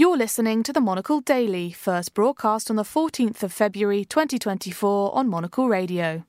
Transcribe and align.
You're 0.00 0.16
listening 0.16 0.62
to 0.62 0.72
the 0.72 0.80
Monocle 0.80 1.20
Daily, 1.20 1.72
first 1.72 2.14
broadcast 2.14 2.70
on 2.70 2.76
the 2.76 2.84
14th 2.84 3.42
of 3.42 3.52
February 3.52 4.04
2024 4.04 5.12
on 5.12 5.28
Monocle 5.28 5.66
Radio. 5.66 6.22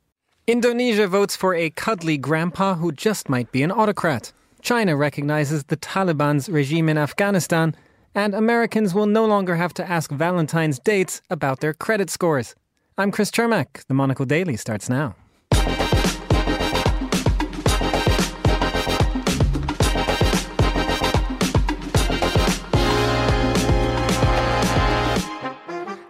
Indonesia 0.47 1.05
votes 1.05 1.35
for 1.35 1.53
a 1.53 1.69
cuddly 1.69 2.17
grandpa 2.17 2.73
who 2.73 2.91
just 2.91 3.29
might 3.29 3.51
be 3.51 3.61
an 3.61 3.71
autocrat. 3.71 4.33
China 4.63 4.95
recognizes 4.95 5.65
the 5.65 5.77
Taliban's 5.77 6.49
regime 6.49 6.89
in 6.89 6.97
Afghanistan, 6.97 7.75
and 8.15 8.33
Americans 8.33 8.95
will 8.95 9.05
no 9.05 9.27
longer 9.27 9.55
have 9.55 9.75
to 9.75 9.87
ask 9.87 10.09
Valentine's 10.09 10.79
dates 10.79 11.21
about 11.29 11.59
their 11.59 11.75
credit 11.75 12.09
scores. 12.09 12.55
I'm 12.97 13.11
Chris 13.11 13.29
Cermak. 13.29 13.85
The 13.85 13.93
Monocle 13.93 14.25
Daily 14.25 14.57
starts 14.57 14.89
now. 14.89 15.15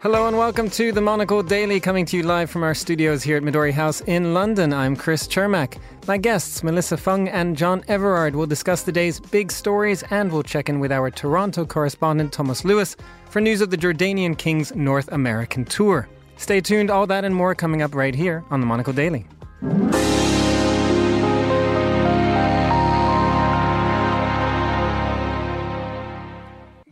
Hello 0.02 0.28
and 0.28 0.38
welcome 0.38 0.70
to 0.70 0.94
the 0.94 1.02
Monocle 1.02 1.44
Daily, 1.44 1.82
coming 1.82 2.06
to 2.06 2.16
you 2.16 2.24
live 2.24 2.50
from 2.50 2.64
our 2.64 2.74
studios 2.74 3.22
here 3.22 3.36
at 3.36 3.44
Midori 3.44 3.74
House 3.74 4.00
in 4.00 4.34
London. 4.34 4.72
I'm 4.72 4.96
Chris 4.96 5.28
Cermak. 5.28 5.78
My 6.08 6.16
guests, 6.16 6.64
Melissa 6.64 6.96
Fung 6.96 7.28
and 7.28 7.58
John 7.58 7.84
Everard, 7.90 8.34
will 8.34 8.46
discuss 8.46 8.84
the 8.84 8.94
day's 8.94 9.20
big 9.20 9.52
stories 9.52 10.06
and 10.10 10.32
we'll 10.32 10.42
check 10.42 10.70
in 10.70 10.80
with 10.80 10.94
our 10.94 11.12
Toronto 11.12 11.66
correspondent, 11.66 12.32
Thomas 12.32 12.64
Lewis, 12.64 12.96
for 13.30 13.42
news 13.42 13.60
of 13.60 13.72
the 13.72 13.78
Jordanian 13.78 14.38
King's 14.38 14.74
North 14.74 15.10
American 15.12 15.66
tour. 15.66 16.08
Stay 16.38 16.62
tuned, 16.62 16.90
all 16.90 17.06
that 17.06 17.26
and 17.26 17.36
more 17.36 17.54
coming 17.54 17.82
up 17.82 17.94
right 17.94 18.16
here 18.16 18.46
on 18.52 18.62
the 18.62 18.66
Monocle 18.66 18.94
Daily. 18.94 19.28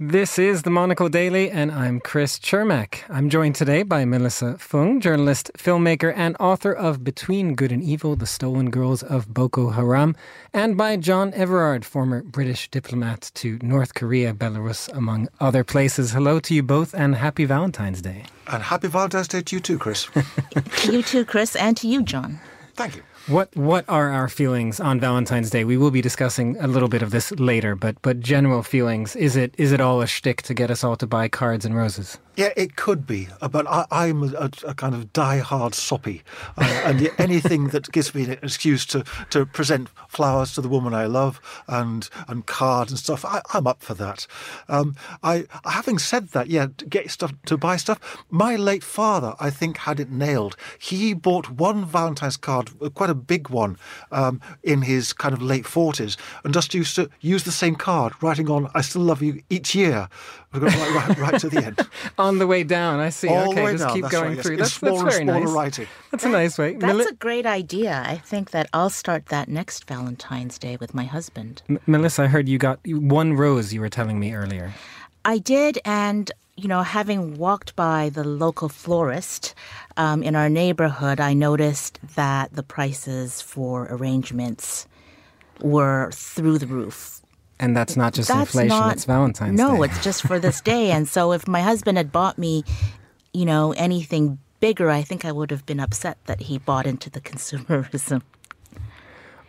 This 0.09 0.39
is 0.39 0.61
the 0.61 0.69
Monocle 0.69 1.09
Daily, 1.09 1.51
and 1.51 1.69
I'm 1.69 1.99
Chris 1.99 2.39
Cermak. 2.39 2.99
I'm 3.09 3.29
joined 3.29 3.55
today 3.55 3.83
by 3.83 4.05
Melissa 4.05 4.57
Fung, 4.57 5.01
journalist, 5.01 5.51
filmmaker, 5.57 6.13
and 6.15 6.37
author 6.39 6.71
of 6.71 7.03
Between 7.03 7.55
Good 7.55 7.73
and 7.73 7.83
Evil 7.83 8.15
The 8.15 8.25
Stolen 8.25 8.69
Girls 8.69 9.03
of 9.03 9.27
Boko 9.27 9.71
Haram, 9.71 10.15
and 10.53 10.77
by 10.77 10.95
John 10.95 11.33
Everard, 11.33 11.83
former 11.83 12.23
British 12.23 12.69
diplomat 12.69 13.31
to 13.33 13.59
North 13.61 13.95
Korea, 13.95 14.33
Belarus, 14.33 14.87
among 14.95 15.27
other 15.41 15.65
places. 15.65 16.13
Hello 16.13 16.39
to 16.39 16.55
you 16.55 16.63
both, 16.63 16.95
and 16.95 17.13
happy 17.13 17.43
Valentine's 17.43 18.01
Day. 18.01 18.23
And 18.47 18.63
happy 18.63 18.87
Valentine's 18.87 19.27
Day 19.27 19.41
to 19.41 19.55
you 19.57 19.59
too, 19.59 19.77
Chris. 19.77 20.07
to 20.77 20.93
you 20.93 21.03
too, 21.03 21.25
Chris, 21.25 21.53
and 21.57 21.75
to 21.75 21.85
you, 21.85 22.01
John. 22.01 22.39
Thank 22.75 22.95
you. 22.95 23.03
What 23.27 23.53
what 23.57 23.83
are 23.89 24.09
our 24.09 24.29
feelings 24.29 24.79
on 24.79 25.01
Valentine's 25.01 25.49
Day? 25.49 25.65
We 25.65 25.75
will 25.75 25.91
be 25.91 26.01
discussing 26.01 26.55
a 26.61 26.67
little 26.67 26.87
bit 26.87 27.01
of 27.01 27.11
this 27.11 27.31
later, 27.33 27.75
but 27.75 28.01
but 28.01 28.21
general 28.21 28.63
feelings. 28.63 29.17
Is 29.17 29.35
it 29.35 29.53
is 29.57 29.73
it 29.73 29.81
all 29.81 30.01
a 30.01 30.07
shtick 30.07 30.43
to 30.43 30.53
get 30.53 30.71
us 30.71 30.81
all 30.81 30.95
to 30.95 31.05
buy 31.05 31.27
cards 31.27 31.65
and 31.65 31.75
roses? 31.75 32.19
Yeah, 32.37 32.53
it 32.55 32.75
could 32.75 33.07
be, 33.07 33.29
uh, 33.41 33.47
but 33.47 33.65
I, 33.67 34.05
am 34.05 34.35
a, 34.35 34.51
a, 34.63 34.75
kind 34.75 34.93
of 34.93 35.11
die-hard 35.11 35.73
soppy, 35.73 36.21
uh, 36.55 36.83
and 36.85 37.09
anything 37.17 37.69
that 37.69 37.91
gives 37.91 38.13
me 38.13 38.25
an 38.25 38.37
excuse 38.43 38.85
to, 38.87 39.03
to 39.31 39.47
present 39.47 39.89
flowers 40.07 40.53
to 40.53 40.61
the 40.61 40.69
woman 40.69 40.93
I 40.93 41.07
love 41.07 41.41
and 41.67 42.07
and 42.27 42.45
cards 42.45 42.91
and 42.91 42.99
stuff, 42.99 43.25
I, 43.25 43.41
am 43.55 43.65
up 43.65 43.81
for 43.81 43.95
that. 43.95 44.27
Um, 44.69 44.95
I, 45.23 45.45
having 45.65 45.97
said 45.97 46.27
that, 46.29 46.45
yeah, 46.45 46.67
to 46.77 46.85
get 46.85 47.09
stuff 47.09 47.33
to 47.47 47.57
buy 47.57 47.75
stuff. 47.75 48.23
My 48.29 48.55
late 48.55 48.83
father, 48.83 49.33
I 49.39 49.49
think, 49.49 49.77
had 49.77 49.99
it 49.99 50.11
nailed. 50.11 50.55
He 50.77 51.15
bought 51.15 51.49
one 51.49 51.85
Valentine's 51.85 52.37
card, 52.37 52.69
uh, 52.79 52.89
quite 52.89 53.09
a 53.09 53.15
big 53.15 53.49
one, 53.49 53.79
um, 54.11 54.41
in 54.61 54.83
his 54.83 55.11
kind 55.11 55.33
of 55.33 55.41
late 55.41 55.65
forties, 55.65 56.17
and 56.43 56.53
just 56.53 56.75
used 56.75 56.95
to 56.97 57.09
use 57.19 57.45
the 57.45 57.51
same 57.51 57.75
card, 57.75 58.13
writing 58.21 58.47
on 58.47 58.69
"I 58.75 58.81
still 58.81 59.01
love 59.01 59.23
you" 59.23 59.41
each 59.49 59.73
year, 59.73 60.07
right, 60.65 61.07
right, 61.07 61.17
right 61.17 61.39
to 61.41 61.49
the 61.49 61.65
end. 61.65 61.87
on 62.17 62.39
the 62.39 62.47
way 62.47 62.63
down. 62.63 62.99
I 62.99 63.09
see. 63.09 63.27
All 63.27 63.51
okay, 63.51 63.71
just 63.71 63.83
down. 63.83 63.93
keep 63.93 64.01
that's 64.03 64.13
going 64.13 64.35
right, 64.35 64.43
through. 64.43 64.57
Yes. 64.57 64.77
That's, 64.77 65.01
that's 65.01 65.15
very 65.15 65.25
nice. 65.25 65.49
Writing. 65.49 65.87
That's 66.11 66.23
that, 66.23 66.29
a 66.29 66.33
nice 66.33 66.57
way. 66.57 66.73
That's 66.73 66.97
Mel- 66.97 67.07
a 67.07 67.13
great 67.13 67.45
idea. 67.45 68.03
I 68.05 68.17
think 68.17 68.51
that 68.51 68.69
I'll 68.73 68.89
start 68.89 69.27
that 69.27 69.47
next 69.47 69.87
Valentine's 69.87 70.57
Day 70.57 70.77
with 70.77 70.93
my 70.93 71.05
husband. 71.05 71.61
M- 71.69 71.79
Melissa, 71.85 72.23
I 72.23 72.27
heard 72.27 72.47
you 72.49 72.57
got 72.57 72.79
one 72.85 73.33
rose. 73.33 73.73
You 73.73 73.81
were 73.81 73.89
telling 73.89 74.19
me 74.19 74.33
earlier. 74.33 74.73
I 75.25 75.39
did, 75.39 75.79
and 75.85 76.31
you 76.55 76.67
know, 76.67 76.81
having 76.81 77.37
walked 77.37 77.75
by 77.75 78.09
the 78.09 78.23
local 78.23 78.67
florist 78.67 79.53
um, 79.95 80.23
in 80.23 80.35
our 80.35 80.49
neighborhood, 80.49 81.19
I 81.19 81.33
noticed 81.33 81.99
that 82.15 82.53
the 82.53 82.63
prices 82.63 83.41
for 83.41 83.87
arrangements 83.91 84.87
were 85.61 86.09
through 86.11 86.57
the 86.57 86.67
roof 86.67 87.21
and 87.59 87.75
that's 87.75 87.97
not 87.97 88.13
just 88.13 88.27
that's 88.29 88.39
inflation, 88.53 88.69
not, 88.69 88.93
it's 88.93 89.05
Valentine's 89.05 89.57
no, 89.57 89.71
Day. 89.71 89.77
No, 89.77 89.83
it's 89.83 90.03
just 90.03 90.21
for 90.23 90.39
this 90.39 90.61
day. 90.73 90.91
And 90.91 91.07
so 91.07 91.31
if 91.31 91.47
my 91.47 91.61
husband 91.61 91.97
had 91.97 92.11
bought 92.11 92.37
me, 92.37 92.63
you 93.33 93.45
know, 93.45 93.73
anything 93.73 94.39
bigger, 94.59 94.89
I 94.89 95.01
think 95.01 95.25
I 95.25 95.31
would 95.31 95.51
have 95.51 95.65
been 95.65 95.79
upset 95.79 96.17
that 96.25 96.41
he 96.41 96.57
bought 96.57 96.85
into 96.85 97.09
the 97.09 97.21
consumerism. 97.21 98.21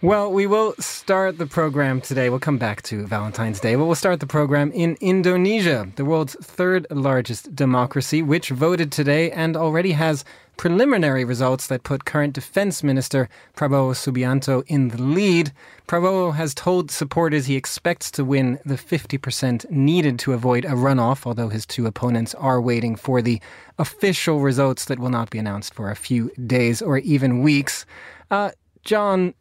Well, 0.00 0.30
we 0.30 0.46
will 0.46 0.74
start 0.78 1.38
the 1.38 1.46
program 1.46 2.00
today. 2.00 2.30
We'll 2.30 2.38
come 2.38 2.56
back 2.56 2.82
to 2.82 3.04
Valentine's 3.04 3.58
Day, 3.58 3.74
but 3.74 3.86
we'll 3.86 3.96
start 3.96 4.20
the 4.20 4.28
program 4.28 4.70
in 4.70 4.96
Indonesia, 5.00 5.90
the 5.96 6.04
world's 6.04 6.36
third 6.36 6.86
largest 6.92 7.56
democracy, 7.56 8.22
which 8.22 8.50
voted 8.50 8.92
today 8.92 9.32
and 9.32 9.56
already 9.56 9.90
has 9.90 10.24
preliminary 10.56 11.24
results 11.24 11.66
that 11.66 11.82
put 11.82 12.04
current 12.04 12.32
Defense 12.32 12.84
Minister 12.84 13.28
Prabowo 13.56 13.92
Subianto 13.92 14.62
in 14.68 14.90
the 14.90 15.02
lead. 15.02 15.50
Prabowo 15.88 16.32
has 16.32 16.54
told 16.54 16.92
supporters 16.92 17.46
he 17.46 17.56
expects 17.56 18.08
to 18.12 18.24
win 18.24 18.60
the 18.64 18.76
50% 18.76 19.68
needed 19.68 20.20
to 20.20 20.32
avoid 20.32 20.64
a 20.64 20.74
runoff, 20.78 21.26
although 21.26 21.48
his 21.48 21.66
two 21.66 21.86
opponents 21.86 22.36
are 22.36 22.60
waiting 22.60 22.94
for 22.94 23.20
the 23.20 23.42
official 23.80 24.38
results 24.38 24.84
that 24.84 25.00
will 25.00 25.10
not 25.10 25.30
be 25.30 25.40
announced 25.40 25.74
for 25.74 25.90
a 25.90 25.96
few 25.96 26.30
days 26.46 26.80
or 26.80 26.98
even 26.98 27.42
weeks. 27.42 27.84
Uh, 28.30 28.52
John, 28.84 29.34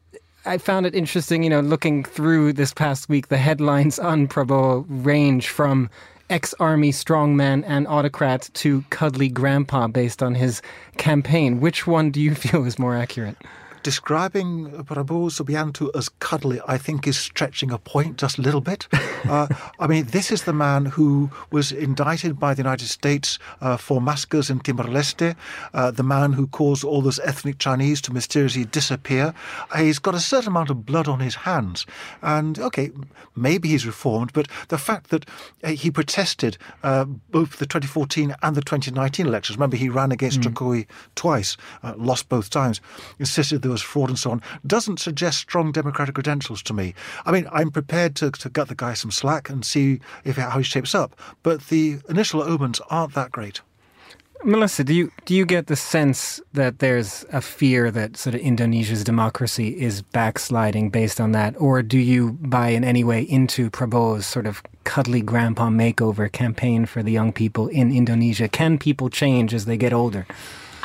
I 0.48 0.58
found 0.58 0.86
it 0.86 0.96
interesting, 0.96 1.44
you 1.44 1.50
know, 1.50 1.60
looking 1.60 2.06
through 2.06 2.54
this 2.54 2.74
past 2.74 3.10
week, 3.10 3.28
the 3.28 3.38
headlines 3.38 4.00
on 4.12 4.28
Prabowo 4.28 4.86
range 4.88 5.50
from 5.50 5.90
ex-army 6.30 6.92
strongman 6.92 7.64
and 7.68 7.88
autocrat 7.88 8.50
to 8.54 8.84
cuddly 8.90 9.30
grandpa 9.30 9.88
based 9.88 10.24
on 10.24 10.36
his 10.36 10.62
campaign. 10.98 11.60
Which 11.60 11.86
one 11.86 12.12
do 12.12 12.22
you 12.22 12.34
feel 12.44 12.66
is 12.66 12.80
more 12.80 12.96
accurate? 12.96 13.38
Describing 13.88 14.70
Prabowo 14.84 15.30
Subianto 15.32 15.90
as 15.96 16.10
cuddly, 16.10 16.60
I 16.68 16.78
think, 16.78 17.08
is 17.08 17.18
stretching 17.18 17.72
a 17.72 17.78
point 17.78 18.18
just 18.18 18.38
a 18.38 18.42
little 18.42 18.60
bit. 18.60 18.86
uh, 19.30 19.48
I 19.80 19.88
mean, 19.88 20.08
this 20.08 20.30
is 20.30 20.44
the 20.44 20.52
man 20.52 20.88
who 20.88 21.30
was 21.52 21.72
indicted 21.72 22.38
by 22.38 22.54
the 22.54 22.64
United 22.64 22.90
States 22.90 23.40
uh, 23.62 23.78
for 23.78 24.02
massacres 24.02 24.50
in 24.50 24.60
Timor 24.60 24.84
Leste, 24.84 25.38
uh, 25.74 25.92
the 25.92 26.04
man 26.04 26.34
who 26.34 26.48
caused 26.48 26.84
all 26.84 27.02
those 27.02 27.20
ethnic 27.20 27.60
Chinese 27.60 28.02
to 28.02 28.12
mysteriously 28.12 28.66
disappear. 28.66 29.34
Uh, 29.72 29.78
he's 29.78 30.00
got 30.00 30.16
a 30.16 30.20
certain 30.20 30.50
amount 30.50 30.70
of 30.70 30.86
blood 30.86 31.08
on 31.08 31.22
his 31.22 31.36
hands. 31.36 31.86
And, 32.22 32.60
okay, 32.60 32.92
maybe 33.38 33.70
he's 33.70 33.86
reformed, 33.86 34.34
but 34.34 34.50
the 34.68 34.78
fact 34.78 35.12
that 35.12 35.24
uh, 35.64 35.70
he 35.70 35.90
protested 35.92 36.58
uh, 36.84 37.06
both 37.06 37.58
the 37.60 37.66
2014 37.66 38.36
and 38.44 38.54
the 38.54 38.62
2019 38.62 39.28
elections, 39.28 39.56
remember, 39.56 39.78
he 39.78 39.88
ran 39.88 40.12
against 40.12 40.42
mm. 40.42 40.52
Jokowi 40.52 40.88
twice, 41.16 41.56
lost 41.96 42.28
both 42.28 42.50
times, 42.50 42.82
insisted 43.18 43.62
there 43.62 43.72
was 43.72 43.77
was 43.78 43.84
fraud 43.84 44.10
and 44.10 44.20
so 44.20 44.32
on, 44.32 44.42
doesn't 44.66 45.00
suggest 45.00 45.38
strong 45.38 45.72
democratic 45.72 46.16
credentials 46.16 46.64
to 46.64 46.74
me. 46.74 46.94
I 47.26 47.32
mean, 47.32 47.48
I'm 47.52 47.72
prepared 47.72 48.16
to, 48.18 48.32
to 48.32 48.50
gut 48.50 48.68
the 48.68 48.76
guy 48.76 48.94
some 48.96 49.12
slack 49.12 49.50
and 49.50 49.64
see 49.64 50.00
if 50.26 50.38
how 50.38 50.58
he 50.58 50.64
shapes 50.64 50.96
up, 50.96 51.16
but 51.44 51.68
the 51.68 52.00
initial 52.10 52.42
omens 52.42 52.82
aren't 52.90 53.14
that 53.14 53.32
great. 53.32 53.62
Melissa, 54.44 54.84
do 54.84 54.94
you 54.94 55.12
do 55.26 55.34
you 55.34 55.46
get 55.46 55.66
the 55.66 55.76
sense 55.76 56.40
that 56.54 56.78
there's 56.78 57.26
a 57.34 57.42
fear 57.42 57.90
that 57.90 58.16
sort 58.18 58.36
of 58.36 58.42
Indonesia's 58.42 59.04
democracy 59.04 59.70
is 59.82 60.04
backsliding 60.04 60.92
based 60.92 61.20
on 61.20 61.32
that, 61.32 61.60
or 61.60 61.82
do 61.82 61.98
you 61.98 62.34
buy 62.34 62.70
in 62.70 62.84
any 62.84 63.04
way 63.04 63.24
into 63.24 63.72
Prabowo's 63.72 64.28
sort 64.28 64.46
of 64.46 64.62
cuddly 64.84 65.22
grandpa 65.22 65.70
makeover 65.70 66.32
campaign 66.32 66.86
for 66.86 67.02
the 67.02 67.12
young 67.12 67.34
people 67.34 67.68
in 67.68 67.92
Indonesia? 67.92 68.48
Can 68.48 68.78
people 68.78 69.10
change 69.10 69.56
as 69.56 69.66
they 69.66 69.76
get 69.76 69.92
older? 69.92 70.28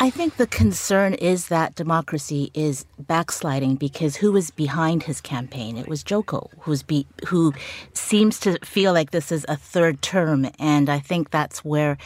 I 0.02 0.10
think 0.10 0.36
the 0.36 0.48
concern 0.48 1.14
is 1.14 1.46
that 1.46 1.76
democracy 1.76 2.50
is 2.54 2.84
backsliding 2.98 3.76
because 3.76 4.16
who 4.16 4.32
was 4.32 4.50
behind 4.50 5.04
his 5.04 5.20
campaign? 5.20 5.78
It 5.78 5.86
was 5.86 6.02
Joko, 6.02 6.50
who's 6.58 6.82
be, 6.82 7.06
who 7.28 7.54
seems 7.94 8.40
to 8.40 8.58
feel 8.64 8.92
like 8.92 9.12
this 9.12 9.30
is 9.30 9.46
a 9.48 9.54
third 9.54 10.02
term, 10.02 10.50
and 10.58 10.90
I 10.90 10.98
think 10.98 11.30
that's 11.30 11.64
where 11.64 11.98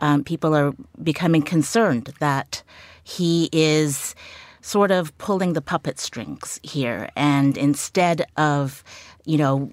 um, 0.00 0.24
people 0.24 0.52
are 0.52 0.74
becoming 1.00 1.42
concerned 1.42 2.12
that 2.18 2.64
he 3.04 3.48
is 3.52 4.16
sort 4.60 4.90
of 4.90 5.16
pulling 5.18 5.52
the 5.52 5.62
puppet 5.62 6.00
strings 6.00 6.58
here, 6.64 7.08
and 7.14 7.56
instead 7.56 8.26
of 8.36 8.82
you 9.26 9.38
know, 9.38 9.70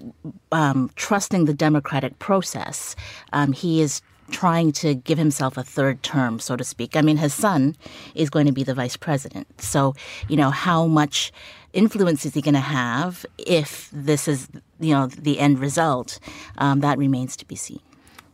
um, 0.50 0.90
trusting 0.96 1.44
the 1.44 1.52
democratic 1.52 2.18
process, 2.18 2.96
um, 3.34 3.52
he 3.52 3.82
is 3.82 4.00
trying 4.32 4.72
to 4.72 4.94
give 4.94 5.18
himself 5.18 5.56
a 5.56 5.62
third 5.62 6.02
term, 6.02 6.40
so 6.40 6.56
to 6.56 6.64
speak. 6.64 6.96
I 6.96 7.02
mean, 7.02 7.18
his 7.18 7.32
son 7.32 7.76
is 8.14 8.28
going 8.30 8.46
to 8.46 8.52
be 8.52 8.64
the 8.64 8.74
vice 8.74 8.96
president. 8.96 9.46
So, 9.60 9.94
you 10.28 10.36
know, 10.36 10.50
how 10.50 10.86
much 10.86 11.32
influence 11.72 12.26
is 12.26 12.34
he 12.34 12.42
going 12.42 12.54
to 12.54 12.60
have 12.60 13.24
if 13.38 13.88
this 13.92 14.26
is, 14.26 14.48
you 14.80 14.92
know, 14.92 15.06
the 15.06 15.38
end 15.38 15.60
result? 15.60 16.18
Um, 16.58 16.80
that 16.80 16.98
remains 16.98 17.36
to 17.36 17.46
be 17.46 17.54
seen. 17.54 17.80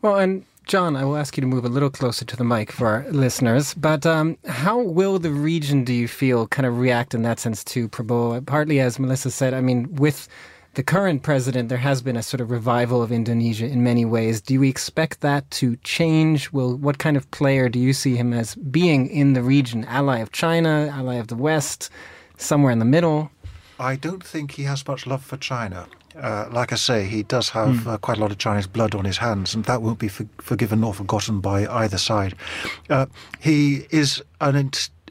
Well, 0.00 0.16
and 0.16 0.44
John, 0.66 0.96
I 0.96 1.04
will 1.04 1.16
ask 1.16 1.36
you 1.36 1.40
to 1.40 1.46
move 1.46 1.64
a 1.64 1.68
little 1.68 1.90
closer 1.90 2.24
to 2.24 2.36
the 2.36 2.44
mic 2.44 2.70
for 2.70 2.86
our 2.86 3.10
listeners. 3.10 3.74
But 3.74 4.04
um, 4.04 4.36
how 4.46 4.78
will 4.78 5.18
the 5.18 5.30
region, 5.30 5.82
do 5.82 5.92
you 5.92 6.06
feel, 6.06 6.46
kind 6.46 6.66
of 6.66 6.78
react 6.78 7.14
in 7.14 7.22
that 7.22 7.40
sense 7.40 7.64
to 7.64 7.88
Prabowo? 7.88 8.44
Partly, 8.44 8.78
as 8.78 8.98
Melissa 8.98 9.30
said, 9.30 9.54
I 9.54 9.60
mean, 9.60 9.94
with 9.94 10.28
the 10.78 10.84
current 10.84 11.24
president, 11.24 11.68
there 11.68 11.76
has 11.78 12.02
been 12.02 12.16
a 12.16 12.22
sort 12.22 12.40
of 12.40 12.52
revival 12.52 13.02
of 13.02 13.10
Indonesia 13.10 13.66
in 13.66 13.82
many 13.82 14.04
ways. 14.04 14.40
Do 14.40 14.60
we 14.60 14.68
expect 14.68 15.22
that 15.22 15.50
to 15.58 15.74
change? 15.82 16.52
Will 16.52 16.76
what 16.76 16.98
kind 16.98 17.16
of 17.16 17.28
player 17.32 17.68
do 17.68 17.80
you 17.80 17.92
see 17.92 18.14
him 18.14 18.32
as 18.32 18.54
being 18.54 19.08
in 19.08 19.32
the 19.32 19.42
region? 19.42 19.84
Ally 19.86 20.18
of 20.18 20.30
China, 20.30 20.88
ally 20.94 21.16
of 21.16 21.26
the 21.26 21.34
West, 21.34 21.90
somewhere 22.36 22.70
in 22.70 22.78
the 22.78 22.84
middle? 22.84 23.28
I 23.80 23.96
don't 23.96 24.22
think 24.22 24.52
he 24.52 24.62
has 24.70 24.86
much 24.86 25.04
love 25.04 25.24
for 25.24 25.36
China. 25.36 25.88
Uh, 26.16 26.48
like 26.52 26.72
I 26.72 26.76
say, 26.76 27.06
he 27.06 27.24
does 27.24 27.48
have 27.48 27.74
mm. 27.74 27.86
uh, 27.88 27.98
quite 27.98 28.18
a 28.18 28.20
lot 28.20 28.30
of 28.30 28.38
Chinese 28.38 28.68
blood 28.68 28.94
on 28.94 29.04
his 29.04 29.18
hands, 29.18 29.56
and 29.56 29.64
that 29.64 29.82
won't 29.82 29.98
be 29.98 30.06
for- 30.06 30.28
forgiven 30.40 30.82
nor 30.82 30.94
forgotten 30.94 31.40
by 31.40 31.66
either 31.66 31.98
side. 31.98 32.36
Uh, 32.88 33.06
he 33.40 33.88
is 33.90 34.22
an 34.40 34.54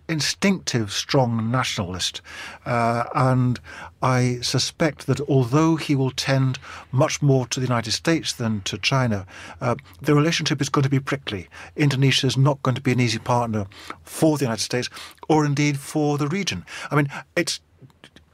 instinctive, 0.10 0.92
strong 0.92 1.52
nationalist. 1.52 2.22
Uh, 2.66 3.04
and 3.14 3.60
I 4.02 4.40
suspect 4.42 5.08
that 5.08 5.22
although 5.22 5.76
he 5.76 5.96
will 5.96 6.12
tend 6.12 6.60
much 6.92 7.22
more 7.22 7.46
to 7.48 7.60
the 7.60 7.66
United 7.66 7.92
States 7.92 8.34
than 8.34 8.62
to 8.62 8.78
China, 8.78 9.26
uh, 9.62 9.76
the 10.02 10.16
relationship 10.16 10.62
is 10.62 10.70
going 10.70 10.84
to 10.84 10.90
be 10.90 11.00
prickly. 11.00 11.50
Indonesia 11.76 12.28
is 12.28 12.38
not 12.38 12.62
going 12.64 12.76
to 12.76 12.82
be 12.82 12.92
an 12.92 13.00
easy 13.00 13.20
partner 13.20 13.68
for 14.04 14.38
the 14.38 14.46
United 14.46 14.64
States 14.64 14.90
or 15.28 15.46
indeed 15.46 15.80
for 15.80 16.18
the 16.18 16.28
region. 16.28 16.66
I 16.92 16.96
mean, 16.96 17.10
it's 17.36 17.60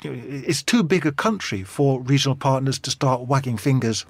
it's 0.05 0.61
too 0.61 0.83
big 0.83 1.05
a 1.05 1.13
country 1.13 1.63
for 1.63 2.01
regional 2.01 2.35
partners 2.35 2.77
to 2.79 2.91
start 2.91 3.21
wagging 3.21 3.55
fingers 3.55 4.05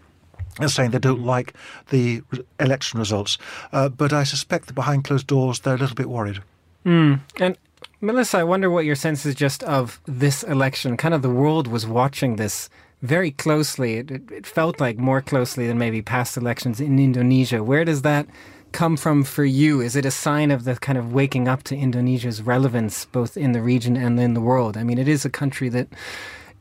and 0.60 0.70
saying 0.70 0.92
they 0.92 1.00
don't 1.00 1.24
like 1.24 1.54
the 1.90 2.24
election 2.60 3.00
results. 3.00 3.38
Uh, 3.72 3.90
but 3.90 4.12
I 4.12 4.24
suspect 4.24 4.68
that 4.68 4.74
behind 4.74 5.04
closed 5.04 5.28
doors, 5.28 5.60
they're 5.60 5.76
a 5.76 5.78
little 5.78 5.96
bit 5.96 6.10
worried. 6.10 6.42
Mm. 6.86 7.22
And 7.40 7.58
Melissa, 8.02 8.40
I 8.40 8.44
wonder 8.44 8.70
what 8.70 8.86
your 8.86 8.96
sense 8.96 9.26
is 9.26 9.36
just 9.36 9.64
of 9.64 10.02
this 10.06 10.44
election. 10.44 10.98
Kind 10.98 11.14
of 11.14 11.22
the 11.22 11.30
world 11.30 11.68
was 11.68 11.88
watching 11.88 12.36
this 12.36 12.70
very 13.02 13.32
closely. 13.32 13.96
It, 13.96 14.12
it, 14.32 14.46
felt 14.46 14.80
like 14.80 14.98
more 14.98 15.22
closely 15.22 15.68
than 15.68 15.78
maybe 15.78 16.02
past 16.02 16.36
elections 16.36 16.82
in 16.82 17.00
Indonesia. 17.00 17.64
Where 17.64 17.86
does 17.86 18.02
that 18.02 18.28
come 18.74 18.98
from 18.98 19.24
for 19.24 19.46
you? 19.46 19.82
Is 19.82 19.96
it 19.96 20.06
a 20.06 20.12
sign 20.12 20.52
of 20.52 20.64
the 20.64 20.76
kind 20.76 20.98
of 20.98 21.14
waking 21.14 21.48
up 21.48 21.64
to 21.64 21.78
Indonesia's 21.78 22.42
relevance 22.42 23.06
both 23.06 23.38
in 23.38 23.52
the 23.52 23.62
region 23.62 23.96
and 23.96 24.20
in 24.20 24.34
the 24.34 24.42
world? 24.42 24.76
I 24.76 24.84
mean, 24.84 24.98
it 24.98 25.08
is 25.08 25.24
a 25.24 25.30
country 25.30 25.70
that 25.70 25.88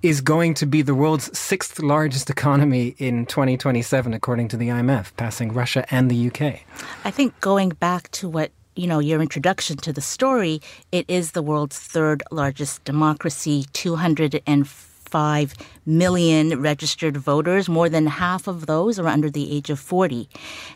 is 0.03 0.21
going 0.21 0.55
to 0.55 0.67
be 0.67 0.83
the 0.83 0.95
world's 0.95 1.37
sixth 1.37 1.79
largest 1.79 2.29
economy 2.29 2.95
in 2.99 3.25
2027, 3.27 4.13
according 4.13 4.49
to 4.49 4.57
the 4.57 4.69
IMF, 4.69 5.17
passing 5.17 5.53
Russia 5.53 5.85
and 5.91 6.11
the 6.11 6.27
UK. 6.29 6.61
I 7.05 7.11
think 7.11 7.39
going 7.41 7.71
back 7.71 8.11
to 8.13 8.29
what 8.29 8.51
you 8.77 8.87
know, 8.87 8.99
your 8.99 9.21
introduction 9.21 9.77
to 9.79 9.93
the 9.93 10.01
story, 10.01 10.61
it 10.91 11.05
is 11.09 11.33
the 11.33 11.43
world's 11.43 11.79
third 11.79 12.23
largest 12.31 12.85
democracy, 12.85 13.67
205 13.73 15.55
million 15.85 16.61
registered 16.61 17.17
voters. 17.17 17.69
More 17.69 17.89
than 17.89 18.07
half 18.07 18.47
of 18.47 18.67
those 18.67 18.99
are 18.99 19.09
under 19.09 19.31
the 19.31 19.55
age 19.55 19.69
of 19.71 19.79
40. 19.79 20.29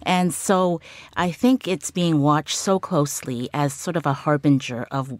And 0.02 0.34
so 0.34 0.80
I 1.16 1.30
think 1.30 1.66
it's 1.66 1.90
being 1.90 2.20
watched 2.20 2.56
so 2.56 2.78
closely 2.78 3.48
as 3.54 3.72
sort 3.72 3.96
of 3.96 4.04
a 4.04 4.12
harbinger 4.12 4.86
of 4.90 5.18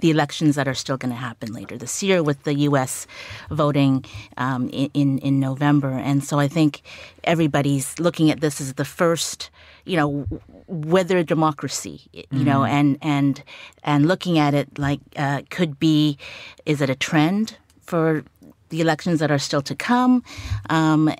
the 0.00 0.10
elections 0.10 0.56
that 0.56 0.68
are 0.68 0.74
still 0.74 0.96
going 0.96 1.10
to 1.10 1.16
happen 1.16 1.52
later 1.52 1.78
this 1.78 2.02
year 2.02 2.22
with 2.22 2.42
the 2.44 2.54
U.S. 2.54 3.06
voting 3.50 4.04
um, 4.36 4.68
in 4.70 5.18
in 5.18 5.40
November, 5.40 5.90
and 5.90 6.22
so 6.22 6.38
I 6.38 6.48
think 6.48 6.82
everybody's 7.24 7.98
looking 7.98 8.30
at 8.30 8.40
this 8.40 8.60
as 8.60 8.74
the 8.74 8.84
first, 8.84 9.50
you 9.84 9.96
know, 9.96 10.26
whether 10.68 11.22
democracy, 11.22 12.02
you 12.12 12.22
mm-hmm. 12.24 12.44
know, 12.44 12.64
and 12.64 12.98
and 13.02 13.42
and 13.82 14.06
looking 14.06 14.38
at 14.38 14.54
it 14.54 14.78
like 14.78 15.00
uh, 15.16 15.42
could 15.50 15.78
be, 15.78 16.18
is 16.64 16.80
it 16.80 16.90
a 16.90 16.94
trend 16.94 17.56
for 17.80 18.24
the 18.68 18.80
elections 18.80 19.20
that 19.20 19.30
are 19.30 19.38
still 19.38 19.62
to 19.62 19.74
come, 19.74 20.24
um, 20.70 21.12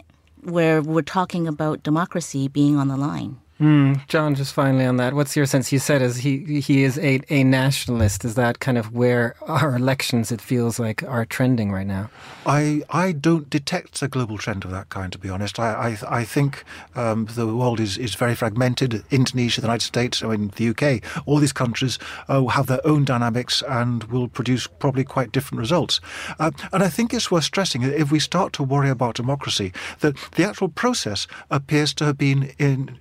where 0.42 0.82
we're 0.82 1.02
talking 1.02 1.46
about 1.46 1.82
democracy 1.82 2.48
being 2.48 2.76
on 2.76 2.88
the 2.88 2.96
line. 2.96 3.38
Mm, 3.58 4.06
John, 4.06 4.34
just 4.34 4.52
finally 4.52 4.84
on 4.84 4.98
that, 4.98 5.14
what's 5.14 5.34
your 5.34 5.46
sense? 5.46 5.72
You 5.72 5.78
said 5.78 6.02
as 6.02 6.18
he 6.18 6.60
he 6.60 6.82
is 6.82 6.98
a, 6.98 7.20
a 7.30 7.42
nationalist. 7.42 8.22
Is 8.22 8.34
that 8.34 8.58
kind 8.60 8.76
of 8.76 8.92
where 8.92 9.34
our 9.46 9.74
elections, 9.76 10.30
it 10.30 10.42
feels 10.42 10.78
like, 10.78 11.02
are 11.04 11.24
trending 11.24 11.72
right 11.72 11.86
now? 11.86 12.10
I 12.44 12.82
I 12.90 13.12
don't 13.12 13.48
detect 13.48 14.02
a 14.02 14.08
global 14.08 14.36
trend 14.36 14.66
of 14.66 14.72
that 14.72 14.90
kind, 14.90 15.10
to 15.12 15.18
be 15.18 15.30
honest. 15.30 15.58
I 15.58 15.96
I, 16.08 16.18
I 16.18 16.24
think 16.24 16.64
um, 16.94 17.28
the 17.34 17.46
world 17.46 17.80
is, 17.80 17.96
is 17.96 18.14
very 18.14 18.34
fragmented. 18.34 19.02
Indonesia, 19.10 19.62
the 19.62 19.68
United 19.68 19.86
States, 19.86 20.22
I 20.22 20.36
mean 20.36 20.52
the 20.56 20.68
UK, 20.68 21.02
all 21.24 21.38
these 21.38 21.54
countries 21.54 21.98
uh, 22.28 22.44
have 22.46 22.66
their 22.66 22.86
own 22.86 23.06
dynamics 23.06 23.62
and 23.66 24.04
will 24.04 24.28
produce 24.28 24.66
probably 24.66 25.04
quite 25.04 25.32
different 25.32 25.60
results. 25.60 25.98
Uh, 26.38 26.50
and 26.74 26.82
I 26.82 26.90
think 26.90 27.14
it's 27.14 27.30
worth 27.30 27.44
stressing 27.44 27.80
that 27.82 27.98
if 27.98 28.12
we 28.12 28.20
start 28.20 28.52
to 28.54 28.62
worry 28.62 28.90
about 28.90 29.14
democracy, 29.14 29.72
that 30.00 30.16
the 30.32 30.44
actual 30.44 30.68
process 30.68 31.26
appears 31.50 31.94
to 31.94 32.04
have 32.04 32.18
been 32.18 32.52
in 32.58 32.98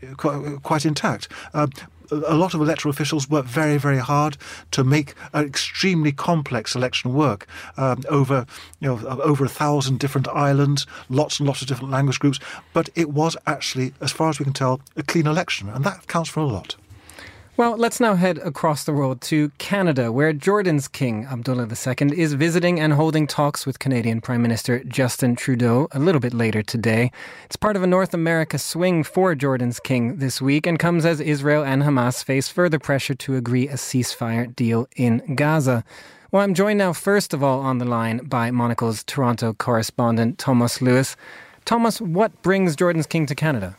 quite 0.63 0.85
intact. 0.85 1.27
Uh, 1.53 1.67
a 2.11 2.35
lot 2.35 2.53
of 2.53 2.61
electoral 2.61 2.91
officials 2.91 3.29
worked 3.29 3.47
very, 3.47 3.77
very 3.77 3.97
hard 3.97 4.37
to 4.71 4.83
make 4.83 5.15
an 5.33 5.45
extremely 5.45 6.11
complex 6.11 6.75
election 6.75 7.13
work 7.13 7.47
um, 7.77 8.03
over, 8.09 8.45
you 8.79 8.87
know, 8.87 9.07
over 9.21 9.45
a 9.45 9.49
thousand 9.49 9.99
different 9.99 10.27
islands, 10.27 10.85
lots 11.09 11.39
and 11.39 11.47
lots 11.47 11.61
of 11.61 11.67
different 11.67 11.91
language 11.91 12.19
groups. 12.19 12.39
But 12.73 12.89
it 12.95 13.09
was 13.09 13.35
actually, 13.47 13.93
as 14.01 14.11
far 14.11 14.29
as 14.29 14.39
we 14.39 14.45
can 14.45 14.53
tell, 14.53 14.81
a 14.95 15.03
clean 15.03 15.27
election, 15.27 15.69
and 15.69 15.83
that 15.83 16.07
counts 16.07 16.29
for 16.29 16.41
a 16.41 16.45
lot. 16.45 16.75
Well, 17.57 17.77
let's 17.77 18.01
now 18.01 18.15
head 18.15 18.37
across 18.39 18.83
the 18.83 18.91
world 18.91 19.21
to 19.21 19.47
Canada, 19.59 20.11
where 20.11 20.33
Jordan's 20.33 20.89
King 20.89 21.25
Abdullah 21.25 21.69
II 21.69 22.19
is 22.19 22.33
visiting 22.33 22.81
and 22.81 22.91
holding 22.91 23.27
talks 23.27 23.65
with 23.65 23.79
Canadian 23.79 24.19
Prime 24.19 24.41
Minister 24.41 24.83
Justin 24.83 25.37
Trudeau 25.37 25.87
a 25.93 25.99
little 25.99 26.19
bit 26.19 26.33
later 26.33 26.61
today. 26.61 27.13
It's 27.45 27.55
part 27.55 27.77
of 27.77 27.83
a 27.83 27.87
North 27.87 28.13
America 28.13 28.59
swing 28.59 29.05
for 29.05 29.35
Jordan's 29.35 29.79
King 29.79 30.17
this 30.17 30.41
week 30.41 30.67
and 30.67 30.77
comes 30.77 31.05
as 31.05 31.21
Israel 31.21 31.63
and 31.63 31.83
Hamas 31.83 32.25
face 32.25 32.49
further 32.49 32.77
pressure 32.77 33.13
to 33.13 33.37
agree 33.37 33.69
a 33.69 33.75
ceasefire 33.75 34.53
deal 34.53 34.89
in 34.97 35.35
Gaza. 35.35 35.85
Well, 36.33 36.43
I'm 36.43 36.55
joined 36.55 36.79
now, 36.79 36.91
first 36.91 37.33
of 37.33 37.41
all, 37.41 37.61
on 37.61 37.77
the 37.77 37.85
line 37.85 38.17
by 38.25 38.51
Monocle's 38.51 39.01
Toronto 39.05 39.53
correspondent, 39.53 40.39
Thomas 40.39 40.81
Lewis. 40.81 41.15
Thomas, 41.63 42.01
what 42.01 42.41
brings 42.41 42.75
Jordan's 42.75 43.07
King 43.07 43.25
to 43.27 43.35
Canada? 43.35 43.77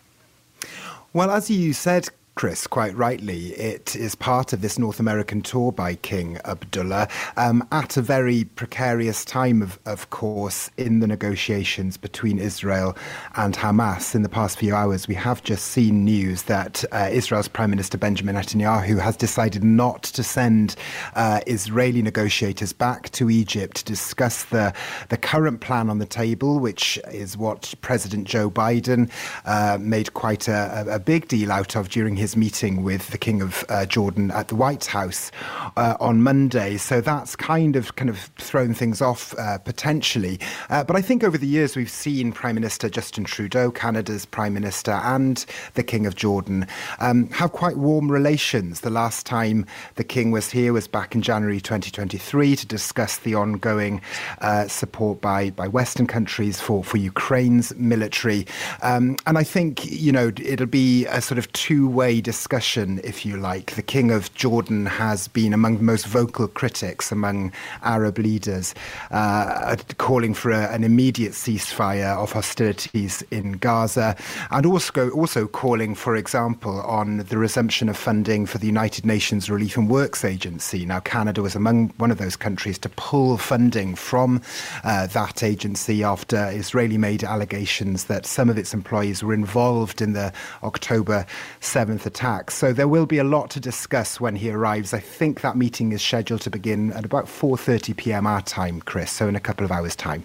Well, 1.12 1.30
as 1.30 1.50
you 1.50 1.74
said, 1.74 2.08
Chris, 2.36 2.66
quite 2.66 2.94
rightly, 2.94 3.54
it 3.54 3.96
is 3.96 4.14
part 4.14 4.52
of 4.52 4.60
this 4.60 4.78
North 4.78 5.00
American 5.00 5.40
tour 5.40 5.72
by 5.72 5.94
King 5.94 6.36
Abdullah 6.44 7.08
um, 7.38 7.66
at 7.72 7.96
a 7.96 8.02
very 8.02 8.44
precarious 8.44 9.24
time, 9.24 9.62
of, 9.62 9.78
of 9.86 10.10
course, 10.10 10.70
in 10.76 11.00
the 11.00 11.06
negotiations 11.06 11.96
between 11.96 12.38
Israel 12.38 12.94
and 13.36 13.54
Hamas. 13.54 14.14
In 14.14 14.20
the 14.20 14.28
past 14.28 14.58
few 14.58 14.74
hours, 14.74 15.08
we 15.08 15.14
have 15.14 15.42
just 15.44 15.68
seen 15.68 16.04
news 16.04 16.42
that 16.42 16.84
uh, 16.92 17.08
Israel's 17.10 17.48
Prime 17.48 17.70
Minister 17.70 17.96
Benjamin 17.96 18.34
Netanyahu 18.34 19.00
has 19.00 19.16
decided 19.16 19.64
not 19.64 20.02
to 20.02 20.22
send 20.22 20.76
uh, 21.14 21.40
Israeli 21.46 22.02
negotiators 22.02 22.74
back 22.74 23.08
to 23.12 23.30
Egypt 23.30 23.76
to 23.76 23.84
discuss 23.86 24.44
the, 24.44 24.74
the 25.08 25.16
current 25.16 25.62
plan 25.62 25.88
on 25.88 26.00
the 26.00 26.04
table, 26.04 26.58
which 26.58 26.98
is 27.10 27.34
what 27.34 27.72
President 27.80 28.28
Joe 28.28 28.50
Biden 28.50 29.10
uh, 29.46 29.78
made 29.80 30.12
quite 30.12 30.48
a, 30.48 30.84
a 30.86 30.98
big 30.98 31.28
deal 31.28 31.50
out 31.50 31.76
of 31.76 31.88
during 31.88 32.14
his 32.14 32.25
his 32.26 32.36
meeting 32.36 32.82
with 32.82 33.06
the 33.10 33.18
King 33.18 33.40
of 33.40 33.64
uh, 33.68 33.86
Jordan 33.86 34.32
at 34.32 34.48
the 34.48 34.56
White 34.56 34.86
House 34.86 35.30
uh, 35.76 35.96
on 36.00 36.24
Monday. 36.24 36.76
So 36.76 37.00
that's 37.00 37.36
kind 37.36 37.76
of 37.76 37.94
kind 37.94 38.10
of 38.10 38.18
thrown 38.36 38.74
things 38.74 39.00
off 39.00 39.32
uh, 39.38 39.58
potentially. 39.58 40.40
Uh, 40.68 40.82
but 40.82 40.96
I 40.96 41.02
think 41.02 41.22
over 41.22 41.38
the 41.38 41.46
years 41.46 41.76
we've 41.76 41.88
seen 41.88 42.32
Prime 42.32 42.56
Minister 42.56 42.88
Justin 42.88 43.22
Trudeau, 43.22 43.70
Canada's 43.70 44.26
Prime 44.26 44.54
Minister, 44.54 44.90
and 44.90 45.46
the 45.74 45.84
King 45.84 46.04
of 46.04 46.16
Jordan 46.16 46.66
um, 46.98 47.28
have 47.30 47.52
quite 47.52 47.76
warm 47.76 48.10
relations. 48.10 48.80
The 48.80 48.90
last 48.90 49.24
time 49.24 49.64
the 49.94 50.02
King 50.02 50.32
was 50.32 50.50
here 50.50 50.72
was 50.72 50.88
back 50.88 51.14
in 51.14 51.22
January 51.22 51.60
2023 51.60 52.56
to 52.56 52.66
discuss 52.66 53.18
the 53.18 53.36
ongoing 53.36 54.00
uh, 54.40 54.66
support 54.66 55.20
by 55.20 55.50
by 55.50 55.68
Western 55.68 56.08
countries 56.08 56.60
for 56.60 56.82
for 56.82 56.96
Ukraine's 56.96 57.72
military. 57.76 58.48
Um, 58.82 59.16
and 59.28 59.38
I 59.38 59.44
think 59.44 59.88
you 59.88 60.10
know 60.10 60.32
it'll 60.36 60.66
be 60.66 61.06
a 61.06 61.20
sort 61.22 61.38
of 61.38 61.52
two 61.52 61.88
way 61.88 62.15
discussion, 62.20 63.00
if 63.04 63.26
you 63.26 63.36
like. 63.36 63.74
The 63.74 63.82
King 63.82 64.10
of 64.10 64.32
Jordan 64.34 64.86
has 64.86 65.28
been 65.28 65.52
among 65.52 65.78
the 65.78 65.82
most 65.82 66.06
vocal 66.06 66.48
critics 66.48 67.12
among 67.12 67.52
Arab 67.82 68.18
leaders, 68.18 68.74
uh, 69.10 69.76
calling 69.98 70.34
for 70.34 70.50
a, 70.50 70.72
an 70.72 70.84
immediate 70.84 71.32
ceasefire 71.32 72.16
of 72.16 72.32
hostilities 72.32 73.22
in 73.30 73.52
Gaza, 73.52 74.16
and 74.50 74.66
also, 74.66 75.10
also 75.10 75.46
calling, 75.46 75.94
for 75.94 76.16
example, 76.16 76.80
on 76.82 77.18
the 77.18 77.38
resumption 77.38 77.88
of 77.88 77.96
funding 77.96 78.46
for 78.46 78.58
the 78.58 78.66
United 78.66 79.04
Nations 79.04 79.50
Relief 79.50 79.76
and 79.76 79.90
Works 79.90 80.24
Agency. 80.24 80.86
Now, 80.86 81.00
Canada 81.00 81.42
was 81.42 81.54
among 81.54 81.88
one 81.98 82.10
of 82.10 82.18
those 82.18 82.36
countries 82.36 82.78
to 82.78 82.88
pull 82.90 83.36
funding 83.36 83.94
from 83.94 84.40
uh, 84.84 85.06
that 85.08 85.42
agency 85.42 86.02
after 86.02 86.50
Israeli 86.50 86.98
made 86.98 87.24
allegations 87.24 88.04
that 88.04 88.26
some 88.26 88.48
of 88.48 88.58
its 88.58 88.72
employees 88.72 89.22
were 89.22 89.34
involved 89.34 90.00
in 90.00 90.12
the 90.12 90.32
October 90.62 91.26
7th 91.60 92.05
attacks. 92.06 92.54
So 92.54 92.72
there 92.72 92.88
will 92.88 93.06
be 93.06 93.18
a 93.18 93.24
lot 93.24 93.50
to 93.50 93.60
discuss 93.60 94.20
when 94.20 94.36
he 94.36 94.50
arrives. 94.50 94.94
I 94.94 95.00
think 95.00 95.40
that 95.40 95.56
meeting 95.56 95.92
is 95.92 96.02
scheduled 96.02 96.40
to 96.42 96.50
begin 96.50 96.92
at 96.92 97.04
about 97.04 97.26
4:30 97.26 97.96
p.m. 97.96 98.26
our 98.26 98.42
time, 98.42 98.80
Chris, 98.80 99.10
so 99.10 99.28
in 99.28 99.36
a 99.36 99.40
couple 99.40 99.64
of 99.64 99.72
hours 99.72 99.96
time. 99.96 100.24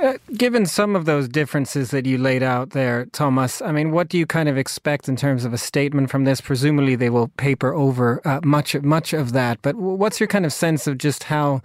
Uh, 0.00 0.16
given 0.36 0.64
some 0.64 0.94
of 0.94 1.06
those 1.06 1.28
differences 1.28 1.90
that 1.90 2.06
you 2.06 2.18
laid 2.18 2.40
out 2.40 2.70
there, 2.70 3.06
Thomas, 3.06 3.60
I 3.60 3.72
mean, 3.72 3.90
what 3.90 4.08
do 4.08 4.16
you 4.16 4.26
kind 4.26 4.48
of 4.48 4.56
expect 4.56 5.08
in 5.08 5.16
terms 5.16 5.44
of 5.44 5.52
a 5.52 5.58
statement 5.58 6.08
from 6.08 6.22
this? 6.22 6.40
Presumably, 6.40 6.94
they 6.94 7.10
will 7.10 7.28
paper 7.36 7.74
over 7.74 8.20
uh, 8.24 8.40
much 8.44 8.80
much 8.82 9.12
of 9.12 9.32
that. 9.32 9.60
But 9.60 9.74
what's 9.74 10.20
your 10.20 10.28
kind 10.28 10.46
of 10.46 10.52
sense 10.52 10.86
of 10.86 10.98
just 10.98 11.24
how 11.24 11.62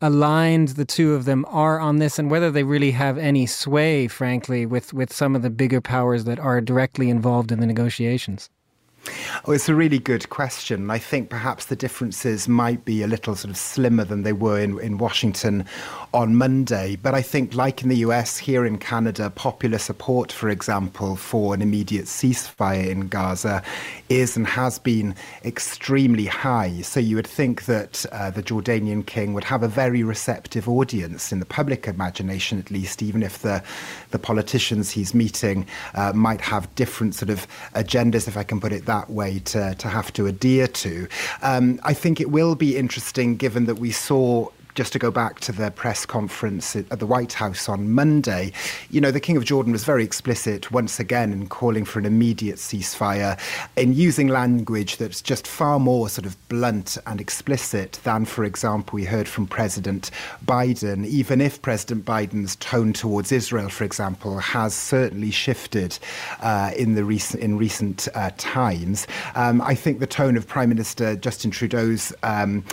aligned 0.00 0.68
the 0.68 0.86
two 0.86 1.14
of 1.14 1.26
them 1.26 1.44
are 1.48 1.78
on 1.78 1.96
this, 1.98 2.18
and 2.18 2.30
whether 2.30 2.50
they 2.50 2.64
really 2.64 2.92
have 2.92 3.18
any 3.18 3.44
sway, 3.44 4.08
frankly, 4.08 4.64
with 4.64 4.94
with 4.94 5.12
some 5.12 5.36
of 5.36 5.42
the 5.42 5.50
bigger 5.50 5.82
powers 5.82 6.24
that 6.24 6.38
are 6.38 6.62
directly 6.62 7.10
involved 7.10 7.52
in 7.52 7.60
the 7.60 7.66
negotiations? 7.66 8.48
Oh, 9.46 9.52
it's 9.52 9.68
a 9.68 9.74
really 9.74 9.98
good 9.98 10.30
question. 10.30 10.90
I 10.90 10.98
think 10.98 11.28
perhaps 11.28 11.66
the 11.66 11.76
differences 11.76 12.48
might 12.48 12.84
be 12.84 13.02
a 13.02 13.06
little 13.06 13.34
sort 13.34 13.50
of 13.50 13.56
slimmer 13.56 14.04
than 14.04 14.22
they 14.22 14.32
were 14.32 14.58
in, 14.58 14.78
in 14.80 14.96
Washington 14.96 15.66
on 16.14 16.36
Monday. 16.36 16.96
But 16.96 17.14
I 17.14 17.20
think, 17.20 17.54
like 17.54 17.82
in 17.82 17.88
the 17.88 17.96
US, 17.96 18.38
here 18.38 18.64
in 18.64 18.78
Canada, 18.78 19.30
popular 19.30 19.78
support, 19.78 20.32
for 20.32 20.48
example, 20.48 21.16
for 21.16 21.52
an 21.52 21.60
immediate 21.60 22.06
ceasefire 22.06 22.88
in 22.88 23.08
Gaza 23.08 23.62
is 24.08 24.36
and 24.36 24.46
has 24.46 24.78
been 24.78 25.14
extremely 25.44 26.26
high. 26.26 26.80
So 26.80 27.00
you 27.00 27.16
would 27.16 27.26
think 27.26 27.66
that 27.66 28.06
uh, 28.12 28.30
the 28.30 28.42
Jordanian 28.42 29.04
king 29.04 29.34
would 29.34 29.44
have 29.44 29.62
a 29.62 29.68
very 29.68 30.02
receptive 30.02 30.68
audience 30.68 31.32
in 31.32 31.40
the 31.40 31.46
public 31.46 31.86
imagination, 31.86 32.58
at 32.58 32.70
least, 32.70 33.02
even 33.02 33.22
if 33.22 33.42
the, 33.42 33.62
the 34.10 34.18
politicians 34.18 34.90
he's 34.90 35.14
meeting 35.14 35.66
uh, 35.94 36.12
might 36.14 36.40
have 36.40 36.74
different 36.76 37.14
sort 37.14 37.30
of 37.30 37.46
agendas, 37.74 38.26
if 38.28 38.36
I 38.36 38.44
can 38.44 38.60
put 38.60 38.72
it 38.72 38.86
that 38.86 38.93
that 38.94 39.10
way 39.10 39.40
to, 39.40 39.74
to 39.74 39.88
have 39.88 40.12
to 40.12 40.26
adhere 40.26 40.68
to. 40.68 41.08
Um, 41.42 41.80
I 41.82 41.94
think 41.94 42.20
it 42.20 42.30
will 42.30 42.54
be 42.54 42.76
interesting 42.76 43.36
given 43.36 43.66
that 43.66 43.78
we 43.78 43.90
saw 43.90 44.48
just 44.74 44.92
to 44.92 44.98
go 44.98 45.10
back 45.10 45.40
to 45.40 45.52
the 45.52 45.70
press 45.70 46.04
conference 46.04 46.74
at 46.74 46.98
the 46.98 47.06
White 47.06 47.32
House 47.32 47.68
on 47.68 47.90
Monday, 47.90 48.52
you 48.90 49.00
know, 49.00 49.10
the 49.10 49.20
King 49.20 49.36
of 49.36 49.44
Jordan 49.44 49.72
was 49.72 49.84
very 49.84 50.04
explicit 50.04 50.70
once 50.70 50.98
again 50.98 51.32
in 51.32 51.46
calling 51.48 51.84
for 51.84 51.98
an 51.98 52.06
immediate 52.06 52.56
ceasefire, 52.56 53.38
in 53.76 53.94
using 53.94 54.28
language 54.28 54.96
that's 54.96 55.22
just 55.22 55.46
far 55.46 55.78
more 55.78 56.08
sort 56.08 56.26
of 56.26 56.36
blunt 56.48 56.98
and 57.06 57.20
explicit 57.20 58.00
than, 58.04 58.24
for 58.24 58.44
example, 58.44 58.96
we 58.96 59.04
heard 59.04 59.28
from 59.28 59.46
President 59.46 60.10
Biden, 60.44 61.06
even 61.06 61.40
if 61.40 61.62
President 61.62 62.04
Biden's 62.04 62.56
tone 62.56 62.92
towards 62.92 63.32
Israel, 63.32 63.68
for 63.68 63.84
example, 63.84 64.38
has 64.38 64.74
certainly 64.74 65.30
shifted 65.30 65.98
uh, 66.40 66.72
in 66.76 66.94
the 66.94 67.04
recent 67.04 67.42
in 67.42 67.58
recent 67.58 68.08
uh, 68.14 68.30
times. 68.38 69.06
Um, 69.34 69.60
I 69.62 69.74
think 69.74 70.00
the 70.00 70.06
tone 70.06 70.36
of 70.36 70.46
Prime 70.46 70.68
Minister 70.68 71.16
Justin 71.16 71.50
Trudeau's, 71.50 72.12
um, 72.22 72.64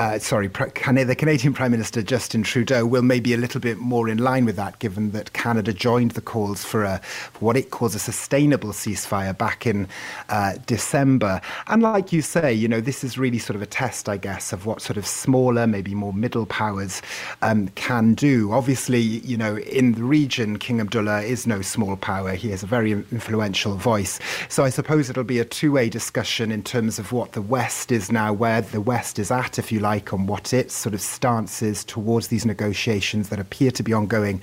uh, 0.00 0.18
sorry, 0.18 0.46
the 0.46 1.14
Canadian 1.18 1.52
Prime 1.52 1.70
Minister 1.70 2.00
Justin 2.00 2.42
Trudeau 2.42 2.86
will 2.86 3.02
maybe 3.02 3.34
a 3.34 3.36
little 3.36 3.60
bit 3.60 3.76
more 3.76 4.08
in 4.08 4.16
line 4.16 4.46
with 4.46 4.56
that, 4.56 4.78
given 4.78 5.10
that 5.10 5.34
Canada 5.34 5.74
joined 5.74 6.12
the 6.12 6.22
calls 6.22 6.64
for, 6.64 6.84
a, 6.84 7.00
for 7.00 7.44
what 7.44 7.54
it 7.54 7.70
calls 7.70 7.94
a 7.94 7.98
sustainable 7.98 8.70
ceasefire 8.70 9.36
back 9.36 9.66
in 9.66 9.86
uh, 10.30 10.54
December. 10.64 11.42
And 11.66 11.82
like 11.82 12.14
you 12.14 12.22
say, 12.22 12.50
you 12.50 12.66
know, 12.66 12.80
this 12.80 13.04
is 13.04 13.18
really 13.18 13.38
sort 13.38 13.56
of 13.56 13.60
a 13.60 13.66
test, 13.66 14.08
I 14.08 14.16
guess, 14.16 14.54
of 14.54 14.64
what 14.64 14.80
sort 14.80 14.96
of 14.96 15.06
smaller, 15.06 15.66
maybe 15.66 15.94
more 15.94 16.14
middle 16.14 16.46
powers 16.46 17.02
um, 17.42 17.68
can 17.74 18.14
do. 18.14 18.52
Obviously, 18.52 19.00
you 19.02 19.36
know, 19.36 19.58
in 19.58 19.92
the 19.92 20.02
region, 20.02 20.58
King 20.58 20.80
Abdullah 20.80 21.20
is 21.20 21.46
no 21.46 21.60
small 21.60 21.98
power. 21.98 22.32
He 22.32 22.48
has 22.52 22.62
a 22.62 22.66
very 22.66 22.92
influential 22.92 23.74
voice. 23.74 24.18
So 24.48 24.64
I 24.64 24.70
suppose 24.70 25.10
it'll 25.10 25.24
be 25.24 25.40
a 25.40 25.44
two 25.44 25.72
way 25.72 25.90
discussion 25.90 26.50
in 26.50 26.62
terms 26.62 26.98
of 26.98 27.12
what 27.12 27.32
the 27.32 27.42
West 27.42 27.92
is 27.92 28.10
now, 28.10 28.32
where 28.32 28.62
the 28.62 28.80
West 28.80 29.18
is 29.18 29.30
at, 29.30 29.58
if 29.58 29.70
you 29.70 29.78
like, 29.78 29.89
on 30.12 30.26
what 30.26 30.52
its 30.52 30.74
sort 30.74 30.94
of 30.94 31.00
stance 31.00 31.50
advances 31.50 31.84
towards 31.84 32.28
these 32.28 32.46
negotiations 32.46 33.28
that 33.28 33.38
appear 33.38 33.70
to 33.70 33.82
be 33.82 33.92
ongoing 33.92 34.40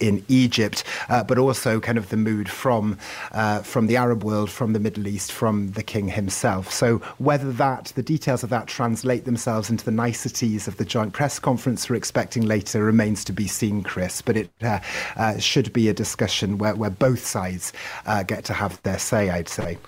in 0.00 0.24
Egypt, 0.28 0.84
uh, 1.08 1.22
but 1.22 1.38
also 1.38 1.80
kind 1.80 1.98
of 1.98 2.08
the 2.08 2.16
mood 2.16 2.48
from 2.48 2.96
uh, 3.32 3.60
from 3.62 3.86
the 3.86 3.96
Arab 3.96 4.24
world, 4.24 4.50
from 4.50 4.72
the 4.72 4.80
Middle 4.80 5.06
East, 5.06 5.32
from 5.32 5.72
the 5.72 5.82
king 5.82 6.08
himself. 6.08 6.70
So 6.72 6.98
whether 7.18 7.52
that 7.52 7.92
the 7.94 8.02
details 8.02 8.42
of 8.42 8.50
that 8.50 8.66
translate 8.66 9.24
themselves 9.24 9.70
into 9.70 9.84
the 9.84 9.90
niceties 9.90 10.68
of 10.68 10.76
the 10.76 10.84
joint 10.84 11.12
press 11.12 11.38
conference 11.38 11.88
we're 11.88 11.96
expecting 11.96 12.46
later 12.46 12.84
remains 12.84 13.24
to 13.24 13.32
be 13.32 13.46
seen, 13.46 13.82
Chris. 13.82 14.22
But 14.22 14.36
it 14.36 14.50
uh, 14.62 14.80
uh 15.16 15.38
should 15.38 15.72
be 15.72 15.88
a 15.88 15.94
discussion 15.94 16.58
where, 16.58 16.74
where 16.74 16.90
both 16.90 17.24
sides 17.24 17.72
uh, 18.06 18.22
get 18.22 18.44
to 18.44 18.52
have 18.52 18.80
their 18.82 18.98
say. 18.98 19.30
I'd 19.30 19.48
say. 19.48 19.78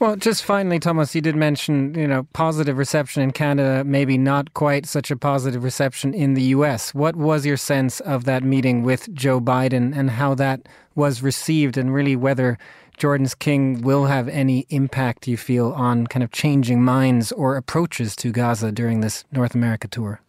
Well, 0.00 0.16
just 0.16 0.46
finally, 0.46 0.78
Thomas, 0.78 1.14
you 1.14 1.20
did 1.20 1.36
mention, 1.36 1.94
you 1.94 2.08
know, 2.08 2.26
positive 2.32 2.78
reception 2.78 3.22
in 3.22 3.32
Canada, 3.32 3.84
maybe 3.84 4.16
not 4.16 4.54
quite 4.54 4.86
such 4.86 5.10
a 5.10 5.16
positive 5.16 5.62
reception 5.62 6.14
in 6.14 6.32
the 6.32 6.42
US. 6.56 6.94
What 6.94 7.16
was 7.16 7.44
your 7.44 7.58
sense 7.58 8.00
of 8.00 8.24
that 8.24 8.42
meeting 8.42 8.82
with 8.82 9.12
Joe 9.12 9.42
Biden 9.42 9.94
and 9.94 10.08
how 10.12 10.34
that 10.36 10.66
was 10.94 11.22
received 11.22 11.76
and 11.76 11.92
really 11.92 12.16
whether 12.16 12.56
Jordan's 12.96 13.34
king 13.34 13.82
will 13.82 14.06
have 14.06 14.26
any 14.28 14.64
impact 14.70 15.28
you 15.28 15.36
feel 15.36 15.72
on 15.72 16.06
kind 16.06 16.22
of 16.22 16.32
changing 16.32 16.82
minds 16.82 17.30
or 17.30 17.58
approaches 17.58 18.16
to 18.16 18.32
Gaza 18.32 18.72
during 18.72 19.02
this 19.02 19.24
North 19.30 19.54
America 19.54 19.86
tour? 19.86 20.22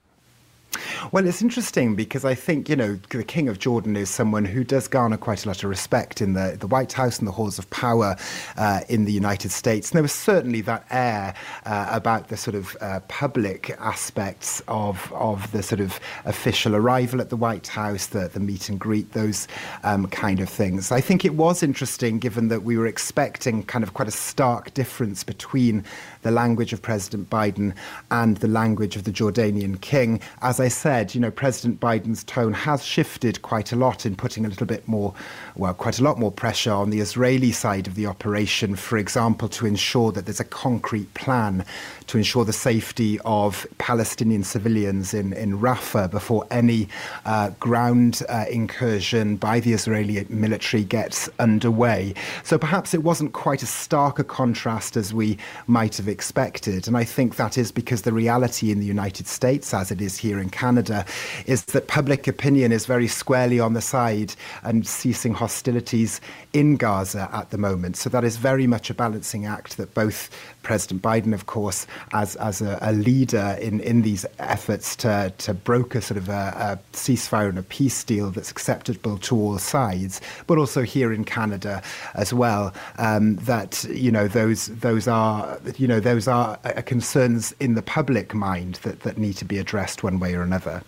Well, 1.12 1.28
it's 1.28 1.42
interesting 1.42 1.96
because 1.96 2.24
I 2.26 2.36
think, 2.36 2.70
you 2.70 2.76
know, 2.76 3.00
the 3.10 3.24
King 3.24 3.50
of 3.50 3.60
Jordan 3.60 3.96
is 3.96 4.10
someone 4.10 4.46
who 4.46 4.64
does 4.64 4.88
garner 4.88 5.18
quite 5.18 5.46
a 5.46 5.48
lot 5.48 5.64
of 5.64 5.70
respect 5.70 6.22
in 6.22 6.34
the, 6.34 6.58
the 6.60 6.68
White 6.68 6.94
House 6.94 7.20
and 7.20 7.28
the 7.28 7.32
halls 7.32 7.60
of 7.60 7.70
power 7.70 8.16
uh, 8.58 8.82
in 8.90 9.06
the 9.06 9.12
United 9.12 9.52
States. 9.52 9.90
And 9.90 9.96
there 9.96 10.04
was 10.04 10.12
certainly 10.12 10.62
that 10.62 10.86
air 10.90 11.34
uh, 11.66 11.88
about 11.92 12.30
the 12.30 12.38
sort 12.38 12.56
of 12.56 12.78
uh, 12.82 13.00
public 13.08 13.72
aspects 13.80 14.62
of, 14.68 15.12
of 15.14 15.52
the 15.52 15.64
sort 15.64 15.82
of 15.82 16.00
official 16.26 16.76
arrival 16.76 17.20
at 17.22 17.30
the 17.30 17.36
White 17.36 17.68
House, 17.68 18.08
the, 18.08 18.30
the 18.30 18.40
meet 18.40 18.70
and 18.70 18.80
greet, 18.80 19.12
those 19.14 19.48
um, 19.84 20.08
kind 20.08 20.40
of 20.40 20.50
things. 20.50 20.92
I 20.92 21.02
think 21.02 21.26
it 21.26 21.36
was 21.36 21.64
interesting 21.64 22.20
given 22.20 22.48
that 22.50 22.64
we 22.64 22.78
were 22.78 22.88
expecting 22.88 23.64
kind 23.64 23.84
of 23.84 23.94
quite 23.94 24.08
a 24.08 24.12
stark 24.12 24.74
difference 24.74 25.24
between 25.24 25.84
the 26.22 26.32
language 26.32 26.74
of 26.74 26.82
President 26.82 27.30
Biden 27.30 27.74
and 28.10 28.38
the 28.38 28.48
language 28.48 28.96
of 28.96 29.04
the 29.04 29.12
Jordanian 29.12 29.80
king. 29.82 30.20
As 30.42 30.60
I 30.60 30.68
said, 30.68 31.14
you 31.16 31.22
know, 31.22 31.32
President 31.32 31.80
Biden's 31.80 32.24
tone 32.24 32.54
has 32.54 32.84
shifted 32.84 33.42
quite 33.42 33.72
a 33.72 33.76
lot 33.76 34.06
in 34.06 34.16
putting 34.16 34.46
a 34.46 34.50
little 34.50 34.68
bit 34.68 34.88
more, 34.88 35.14
well, 35.56 35.74
quite 35.74 36.00
a 36.00 36.04
lot 36.04 36.20
more 36.20 36.32
pressure 36.32 36.72
on 36.72 36.90
the 36.90 37.00
Israeli 37.00 37.52
side 37.52 37.88
of 37.88 37.96
the 37.96 38.06
operation, 38.06 38.76
for 38.76 38.98
example, 38.98 39.50
to 39.50 39.66
ensure 39.66 40.12
that 40.12 40.26
there's 40.26 40.40
a 40.40 40.46
concrete 40.46 41.14
plan 41.14 41.66
to 42.12 42.18
ensure 42.18 42.44
the 42.44 42.52
safety 42.52 43.18
of 43.24 43.66
Palestinian 43.78 44.44
civilians 44.44 45.14
in, 45.14 45.32
in 45.32 45.58
Rafah 45.58 46.12
before 46.12 46.46
any 46.52 46.90
uh, 47.26 47.52
ground 47.52 48.22
uh, 48.28 48.44
incursion 48.52 49.38
by 49.38 49.62
the 49.62 49.72
Israeli 49.72 50.26
military 50.28 50.84
gets 50.84 51.30
underway. 51.40 52.14
So 52.44 52.58
perhaps 52.58 52.94
it 52.94 53.02
wasn't 53.02 53.32
quite 53.32 53.64
as 53.64 53.70
stark 53.70 54.20
a 54.20 54.26
contrast 54.26 54.98
as 54.98 55.14
we 55.14 55.38
might 55.68 55.96
have 55.96 56.10
expected. 56.10 56.86
And 56.86 56.98
I 56.98 57.06
think 57.06 57.38
that 57.38 57.58
is 57.58 57.72
because 57.72 58.02
the 58.02 58.12
reality 58.12 58.72
in 58.72 58.82
the 58.82 58.86
United 58.86 59.26
States, 59.28 59.74
as 59.74 59.90
it 59.90 60.02
is 60.02 60.18
here 60.18 60.38
in 60.38 60.50
Canada, 60.50 61.06
is 61.46 61.64
that 61.66 61.88
public 61.88 62.28
opinion 62.28 62.74
is 62.74 62.86
very 62.86 63.08
squarely 63.08 63.62
on 63.62 63.72
the 63.74 63.82
side 63.82 64.36
and 64.64 64.86
ceasing 64.86 65.34
hostilities 65.34 66.20
in 66.52 66.76
Gaza 66.76 67.30
at 67.32 67.52
the 67.52 67.58
moment. 67.58 67.96
So 67.96 68.10
that 68.10 68.26
is 68.26 68.36
very 68.36 68.68
much 68.68 68.90
a 68.90 68.94
balancing 68.94 69.46
act 69.46 69.78
that 69.78 69.94
both 69.94 70.30
President 70.62 71.02
Biden, 71.02 71.34
of 71.34 71.46
course, 71.46 71.88
as, 72.14 72.36
as 72.38 72.62
a, 72.62 72.78
a 72.82 72.92
leader 72.94 73.58
in, 73.62 73.80
in 73.82 74.02
these 74.02 74.26
efforts 74.40 74.96
to, 74.98 75.34
to 75.38 75.54
broker 75.54 76.02
sort 76.02 76.18
of 76.18 76.30
a, 76.30 76.80
a 76.92 76.96
ceasefire 76.96 77.50
and 77.50 77.60
a 77.60 77.64
peace 77.64 78.04
deal 78.04 78.32
that's 78.32 78.52
acceptable 78.52 79.18
to 79.20 79.36
all 79.36 79.58
sides, 79.58 80.22
but 80.48 80.58
also 80.58 80.82
here 80.82 81.14
in 81.14 81.24
Canada 81.24 81.82
as 82.16 82.34
well, 82.34 82.74
um, 82.98 83.36
that, 83.38 83.84
you 83.86 84.12
know, 84.12 84.28
those, 84.28 84.68
those 84.68 85.08
are, 85.08 85.60
you 85.78 85.88
know, 85.88 86.00
those 86.00 86.28
are 86.28 86.60
uh, 86.64 86.82
concerns 86.82 87.54
in 87.60 87.76
the 87.76 87.82
public 87.82 88.34
mind 88.34 88.76
that, 88.84 89.02
that 89.02 89.18
need 89.18 89.38
to 89.38 89.46
be 89.46 89.58
addressed 89.58 90.04
one 90.04 90.20
way 90.20 90.36
or 90.36 90.42
another. 90.42 90.84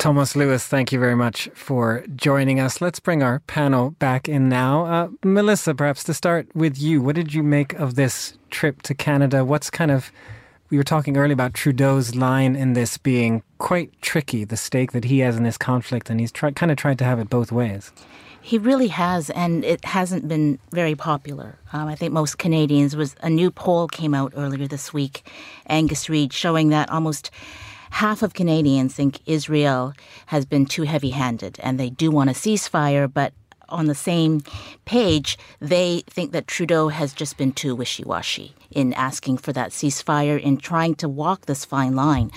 Thomas 0.00 0.34
Lewis, 0.34 0.66
thank 0.66 0.92
you 0.92 0.98
very 0.98 1.14
much 1.14 1.50
for 1.52 2.06
joining 2.16 2.58
us. 2.58 2.80
Let's 2.80 2.98
bring 2.98 3.22
our 3.22 3.40
panel 3.40 3.90
back 3.90 4.30
in 4.30 4.48
now. 4.48 4.86
Uh, 4.86 5.08
Melissa, 5.22 5.74
perhaps 5.74 6.02
to 6.04 6.14
start 6.14 6.48
with 6.54 6.80
you, 6.80 7.02
what 7.02 7.16
did 7.16 7.34
you 7.34 7.42
make 7.42 7.74
of 7.74 7.96
this 7.96 8.38
trip 8.48 8.80
to 8.84 8.94
Canada? 8.94 9.44
What's 9.44 9.68
kind 9.68 9.90
of, 9.90 10.10
we 10.70 10.78
were 10.78 10.84
talking 10.84 11.18
earlier 11.18 11.34
about 11.34 11.52
Trudeau's 11.52 12.14
line 12.14 12.56
in 12.56 12.72
this 12.72 12.96
being 12.96 13.42
quite 13.58 13.92
tricky, 14.00 14.42
the 14.42 14.56
stake 14.56 14.92
that 14.92 15.04
he 15.04 15.18
has 15.18 15.36
in 15.36 15.42
this 15.42 15.58
conflict, 15.58 16.08
and 16.08 16.18
he's 16.18 16.32
try, 16.32 16.50
kind 16.50 16.72
of 16.72 16.78
tried 16.78 16.98
to 17.00 17.04
have 17.04 17.18
it 17.18 17.28
both 17.28 17.52
ways. 17.52 17.92
He 18.40 18.56
really 18.56 18.88
has, 18.88 19.28
and 19.28 19.66
it 19.66 19.84
hasn't 19.84 20.26
been 20.26 20.58
very 20.72 20.94
popular. 20.94 21.58
Um, 21.74 21.88
I 21.88 21.94
think 21.94 22.14
most 22.14 22.38
Canadians 22.38 22.96
was 22.96 23.16
a 23.20 23.28
new 23.28 23.50
poll 23.50 23.86
came 23.86 24.14
out 24.14 24.32
earlier 24.34 24.66
this 24.66 24.94
week, 24.94 25.30
Angus 25.66 26.08
Reid, 26.08 26.32
showing 26.32 26.70
that 26.70 26.88
almost 26.88 27.30
half 27.90 28.22
of 28.22 28.34
Canadians 28.34 28.94
think 28.94 29.20
Israel 29.26 29.92
has 30.26 30.44
been 30.44 30.66
too 30.66 30.82
heavy 30.82 31.10
handed 31.10 31.58
and 31.62 31.78
they 31.78 31.90
do 31.90 32.10
want 32.10 32.30
a 32.30 32.34
ceasefire, 32.34 33.12
but 33.12 33.32
on 33.70 33.86
the 33.86 33.94
same 33.94 34.42
page, 34.84 35.38
they 35.60 36.02
think 36.06 36.32
that 36.32 36.46
Trudeau 36.46 36.88
has 36.88 37.12
just 37.12 37.36
been 37.36 37.52
too 37.52 37.74
wishy 37.74 38.04
washy 38.04 38.54
in 38.70 38.92
asking 38.94 39.38
for 39.38 39.52
that 39.52 39.70
ceasefire, 39.70 40.40
in 40.40 40.56
trying 40.56 40.94
to 40.96 41.08
walk 41.08 41.46
this 41.46 41.64
fine 41.64 41.94
line. 41.96 42.30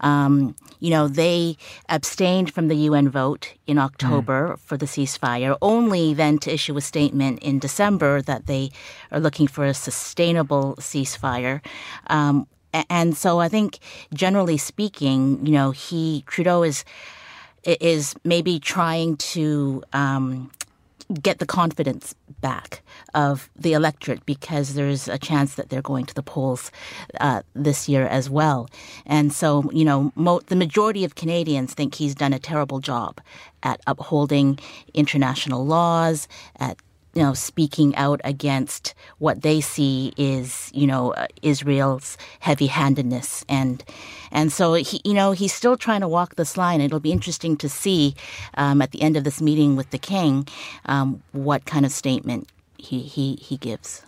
Um, 0.00 0.54
you 0.80 0.90
know, 0.90 1.08
they 1.08 1.56
abstained 1.88 2.52
from 2.52 2.68
the 2.68 2.74
UN 2.74 3.08
vote 3.08 3.54
in 3.66 3.78
October 3.78 4.54
mm. 4.54 4.58
for 4.58 4.76
the 4.76 4.86
ceasefire, 4.86 5.56
only 5.62 6.12
then 6.14 6.38
to 6.38 6.52
issue 6.52 6.76
a 6.76 6.80
statement 6.80 7.38
in 7.40 7.58
December 7.58 8.20
that 8.22 8.46
they 8.46 8.70
are 9.10 9.20
looking 9.20 9.46
for 9.46 9.64
a 9.64 9.74
sustainable 9.74 10.74
ceasefire. 10.78 11.64
Um, 12.08 12.46
and 12.90 13.16
so 13.16 13.40
I 13.40 13.48
think 13.48 13.78
generally 14.12 14.56
speaking, 14.56 15.44
you 15.46 15.52
know, 15.52 15.70
he 15.70 16.24
Trudeau 16.26 16.62
is 16.62 16.84
is 17.64 18.14
maybe 18.24 18.58
trying 18.58 19.16
to 19.16 19.82
um, 19.92 20.50
get 21.20 21.38
the 21.38 21.46
confidence 21.46 22.14
back 22.40 22.82
of 23.14 23.50
the 23.56 23.72
electorate 23.72 24.24
because 24.26 24.74
there's 24.74 25.08
a 25.08 25.18
chance 25.18 25.54
that 25.54 25.68
they're 25.68 25.82
going 25.82 26.06
to 26.06 26.14
the 26.14 26.22
polls 26.22 26.70
uh, 27.20 27.42
this 27.54 27.88
year 27.88 28.06
as 28.06 28.28
well. 28.28 28.68
And 29.06 29.32
so, 29.32 29.70
you 29.72 29.84
know, 29.84 30.12
mo- 30.14 30.40
the 30.46 30.56
majority 30.56 31.04
of 31.04 31.14
Canadians 31.14 31.74
think 31.74 31.94
he's 31.94 32.14
done 32.14 32.32
a 32.32 32.38
terrible 32.38 32.80
job 32.80 33.20
at 33.62 33.80
upholding 33.86 34.58
international 34.92 35.64
laws, 35.64 36.28
at 36.58 36.76
you 37.14 37.22
know, 37.22 37.34
speaking 37.34 37.94
out 37.96 38.20
against 38.24 38.94
what 39.18 39.42
they 39.42 39.60
see 39.60 40.12
is, 40.16 40.70
you 40.74 40.86
know, 40.86 41.12
uh, 41.14 41.26
Israel's 41.42 42.16
heavy-handedness, 42.40 43.44
and 43.48 43.84
and 44.30 44.52
so 44.52 44.74
he, 44.74 45.00
you 45.04 45.14
know, 45.14 45.32
he's 45.32 45.52
still 45.52 45.76
trying 45.76 46.00
to 46.00 46.08
walk 46.08 46.34
this 46.36 46.56
line. 46.56 46.80
It'll 46.80 47.00
be 47.00 47.12
interesting 47.12 47.56
to 47.58 47.68
see 47.68 48.14
um, 48.54 48.82
at 48.82 48.90
the 48.90 49.02
end 49.02 49.16
of 49.16 49.24
this 49.24 49.40
meeting 49.40 49.76
with 49.76 49.90
the 49.90 49.98
king 49.98 50.48
um, 50.86 51.22
what 51.32 51.64
kind 51.66 51.86
of 51.86 51.92
statement 51.92 52.48
he 52.78 53.00
he 53.00 53.36
he 53.36 53.56
gives. 53.56 54.02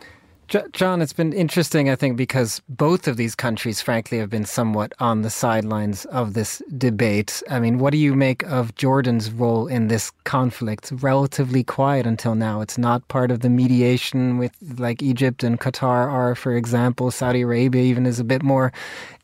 John, 0.49 1.03
it's 1.03 1.13
been 1.13 1.33
interesting, 1.33 1.91
I 1.91 1.97
think, 1.97 2.17
because 2.17 2.63
both 2.69 3.09
of 3.09 3.17
these 3.17 3.35
countries, 3.35 3.81
frankly, 3.81 4.19
have 4.19 4.31
been 4.31 4.45
somewhat 4.45 4.93
on 5.01 5.23
the 5.23 5.31
sidelines 5.31 6.05
of 6.07 6.35
this 6.35 6.63
debate. 6.79 7.43
I 7.51 7.59
mean, 7.59 7.79
what 7.79 7.91
do 7.91 7.99
you 7.99 8.15
make 8.15 8.45
of 8.45 8.73
Jordan's 8.77 9.33
role 9.33 9.67
in 9.67 9.89
this 9.89 10.13
conflict? 10.23 10.93
Relatively 11.01 11.65
quiet 11.65 12.07
until 12.07 12.37
now. 12.37 12.61
It's 12.61 12.79
not 12.79 13.09
part 13.09 13.33
of 13.33 13.41
the 13.41 13.51
mediation 13.51 14.39
with 14.39 14.53
like 14.79 15.03
Egypt 15.03 15.43
and 15.43 15.59
Qatar 15.59 16.09
are, 16.09 16.37
for 16.37 16.55
example. 16.57 17.11
Saudi 17.11 17.43
Arabia 17.43 17.83
even 17.83 18.07
is 18.07 18.21
a 18.21 18.25
bit 18.25 18.45
more 18.45 18.73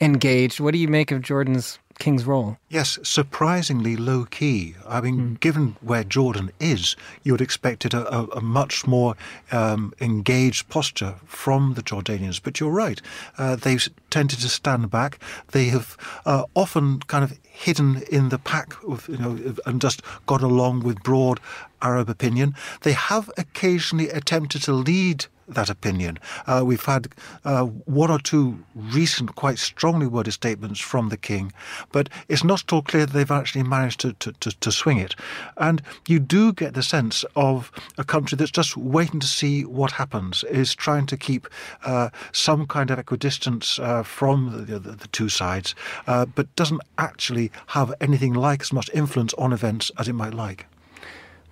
engaged. 0.00 0.59
What 0.59 0.73
do 0.73 0.79
you 0.79 0.88
make 0.88 1.12
of 1.12 1.23
Jordan's 1.23 1.79
King's 1.99 2.25
role? 2.25 2.59
Yes, 2.69 2.99
surprisingly 3.03 3.97
low 3.97 4.25
key. 4.25 4.75
I 4.89 5.01
mean, 5.01 5.19
mm. 5.19 5.41
given 5.41 5.77
where 5.81 6.05
Jordan 6.05 6.51
is, 6.59 6.97
you 7.23 7.33
would 7.33 7.41
expect 7.41 7.85
it 7.85 7.95
a, 7.95 8.13
a, 8.13 8.27
a 8.37 8.41
much 8.41 8.87
more 8.87 9.15
um, 9.51 9.93
engaged 10.01 10.69
posture 10.69 11.17
from 11.25 11.75
the 11.75 11.83
Jordanians. 11.83 12.41
But 12.43 12.61
you're 12.61 12.71
right, 12.71 13.01
uh, 13.39 13.57
they've 13.57 13.89
tended 14.11 14.41
to 14.41 14.49
stand 14.49 14.91
back. 14.91 15.19
They 15.53 15.67
have 15.67 15.97
uh, 16.27 16.45
often 16.55 17.01
kind 17.01 17.25
of 17.25 17.39
hidden 17.43 18.03
in 18.11 18.31
the 18.31 18.39
pack, 18.39 18.75
of, 18.85 19.09
you 19.09 19.19
know, 19.19 19.55
and 19.67 19.81
just 19.81 20.03
gone 20.27 20.43
along 20.43 20.81
with 20.81 21.03
broad 21.03 21.41
Arab 21.81 22.09
opinion. 22.09 22.55
They 22.83 22.93
have 22.93 23.31
occasionally 23.37 24.09
attempted 24.09 24.63
to 24.63 24.73
lead 24.73 25.27
that 25.54 25.71
opinion. 25.71 26.18
Uh, 26.47 26.62
we've 26.64 26.85
had 26.85 27.09
uh, 27.44 27.64
one 27.64 28.11
or 28.11 28.18
two 28.18 28.62
recent, 28.75 29.35
quite 29.35 29.59
strongly 29.59 30.06
worded 30.06 30.32
statements 30.32 30.80
from 30.80 31.09
the 31.09 31.16
king, 31.16 31.52
but 31.92 32.09
it's 32.28 32.44
not 32.44 32.62
at 32.62 32.73
all 32.73 32.82
clear 32.82 33.06
that 33.06 33.12
they've 33.12 33.30
actually 33.30 33.62
managed 33.62 34.00
to, 34.00 34.12
to, 34.14 34.32
to, 34.32 34.50
to, 34.61 34.73
swing 34.73 34.99
it. 34.99 35.14
And 35.56 35.82
you 36.09 36.18
do 36.18 36.52
get 36.52 36.75
the 36.75 36.82
sense 36.82 37.25
of 37.37 37.71
a 37.99 38.04
country 38.04 38.37
that's 38.37 38.50
just 38.50 38.76
waiting 38.76 39.21
to 39.21 39.26
see 39.26 39.64
what 39.64 39.92
happens, 39.92 40.44
is 40.44 40.75
trying 40.75 41.06
to 41.06 41.16
keep 41.16 41.47
uh, 41.85 42.11
some 42.32 42.66
kind 42.66 42.90
of 42.90 42.99
equidistance 42.99 43.78
uh, 43.78 44.02
from 44.02 44.66
the, 44.66 44.78
the, 44.78 44.92
the, 44.92 45.09
two 45.09 45.28
sides, 45.28 45.75
uh, 46.06 46.25
but 46.25 46.54
doesn't 46.56 46.80
actually 46.99 47.50
have 47.69 47.93
anything 48.00 48.32
like 48.32 48.62
as 48.62 48.73
much 48.73 48.91
influence 48.95 49.34
on 49.34 49.52
events 49.52 49.91
as 49.99 50.08
it 50.08 50.15
might 50.15 50.34
like. 50.34 50.67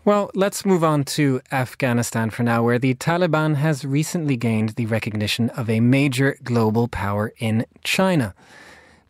Well, 0.03 0.31
let's 0.35 0.65
move 0.65 0.83
on 0.83 1.05
to 1.17 1.43
Afghanistan 1.53 2.31
for 2.31 2.43
now, 2.43 2.63
where 2.63 2.79
the 2.79 2.95
Taliban 2.95 3.57
has 3.57 3.85
recently 3.85 4.35
gained 4.35 4.71
the 4.71 4.87
recognition 4.87 5.51
of 5.51 5.69
a 5.69 5.81
major 5.81 6.39
global 6.43 6.89
power 6.89 7.35
in 7.39 7.67
China. 7.85 8.35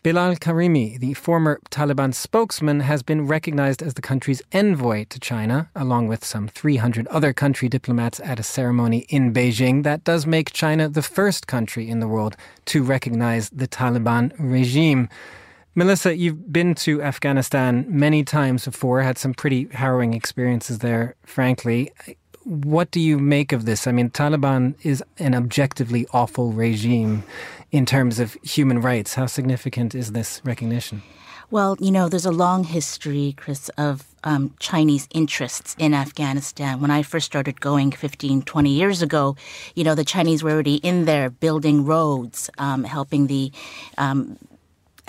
Bilal 0.02 0.34
Karimi, 0.34 0.98
the 0.98 1.14
former 1.14 1.60
Taliban 1.70 2.12
spokesman, 2.12 2.80
has 2.80 3.04
been 3.04 3.28
recognized 3.28 3.82
as 3.82 3.94
the 3.94 4.02
country's 4.02 4.42
envoy 4.50 5.04
to 5.10 5.20
China, 5.20 5.70
along 5.76 6.08
with 6.08 6.24
some 6.24 6.48
300 6.48 7.06
other 7.06 7.32
country 7.32 7.68
diplomats 7.68 8.18
at 8.18 8.40
a 8.40 8.42
ceremony 8.42 9.06
in 9.10 9.32
Beijing. 9.32 9.84
That 9.84 10.02
does 10.02 10.26
make 10.26 10.52
China 10.52 10.88
the 10.88 11.02
first 11.02 11.46
country 11.46 11.88
in 11.88 12.00
the 12.00 12.08
world 12.08 12.34
to 12.64 12.82
recognize 12.82 13.48
the 13.50 13.68
Taliban 13.68 14.32
regime. 14.38 15.08
Melissa, 15.74 16.16
you've 16.16 16.52
been 16.52 16.74
to 16.76 17.00
Afghanistan 17.00 17.86
many 17.88 18.24
times 18.24 18.64
before, 18.64 19.02
had 19.02 19.18
some 19.18 19.32
pretty 19.32 19.68
harrowing 19.72 20.14
experiences 20.14 20.80
there, 20.80 21.14
frankly. 21.24 21.92
What 22.44 22.90
do 22.90 22.98
you 22.98 23.18
make 23.18 23.52
of 23.52 23.66
this? 23.66 23.86
I 23.86 23.92
mean, 23.92 24.10
Taliban 24.10 24.74
is 24.82 25.02
an 25.18 25.34
objectively 25.34 26.08
awful 26.12 26.52
regime 26.52 27.22
in 27.70 27.86
terms 27.86 28.18
of 28.18 28.34
human 28.42 28.80
rights. 28.80 29.14
How 29.14 29.26
significant 29.26 29.94
is 29.94 30.10
this 30.10 30.40
recognition? 30.44 31.02
Well, 31.52 31.76
you 31.80 31.90
know, 31.90 32.08
there's 32.08 32.26
a 32.26 32.32
long 32.32 32.64
history, 32.64 33.34
Chris, 33.36 33.68
of 33.70 34.04
um, 34.22 34.54
Chinese 34.58 35.08
interests 35.12 35.74
in 35.78 35.94
Afghanistan. 35.94 36.80
When 36.80 36.90
I 36.90 37.02
first 37.02 37.26
started 37.26 37.60
going 37.60 37.90
15, 37.90 38.42
20 38.42 38.70
years 38.70 39.02
ago, 39.02 39.36
you 39.74 39.82
know, 39.82 39.94
the 39.94 40.04
Chinese 40.04 40.42
were 40.44 40.52
already 40.52 40.76
in 40.76 41.06
there 41.06 41.30
building 41.30 41.84
roads, 41.84 42.50
um, 42.58 42.84
helping 42.84 43.26
the 43.26 43.50
um, 43.98 44.38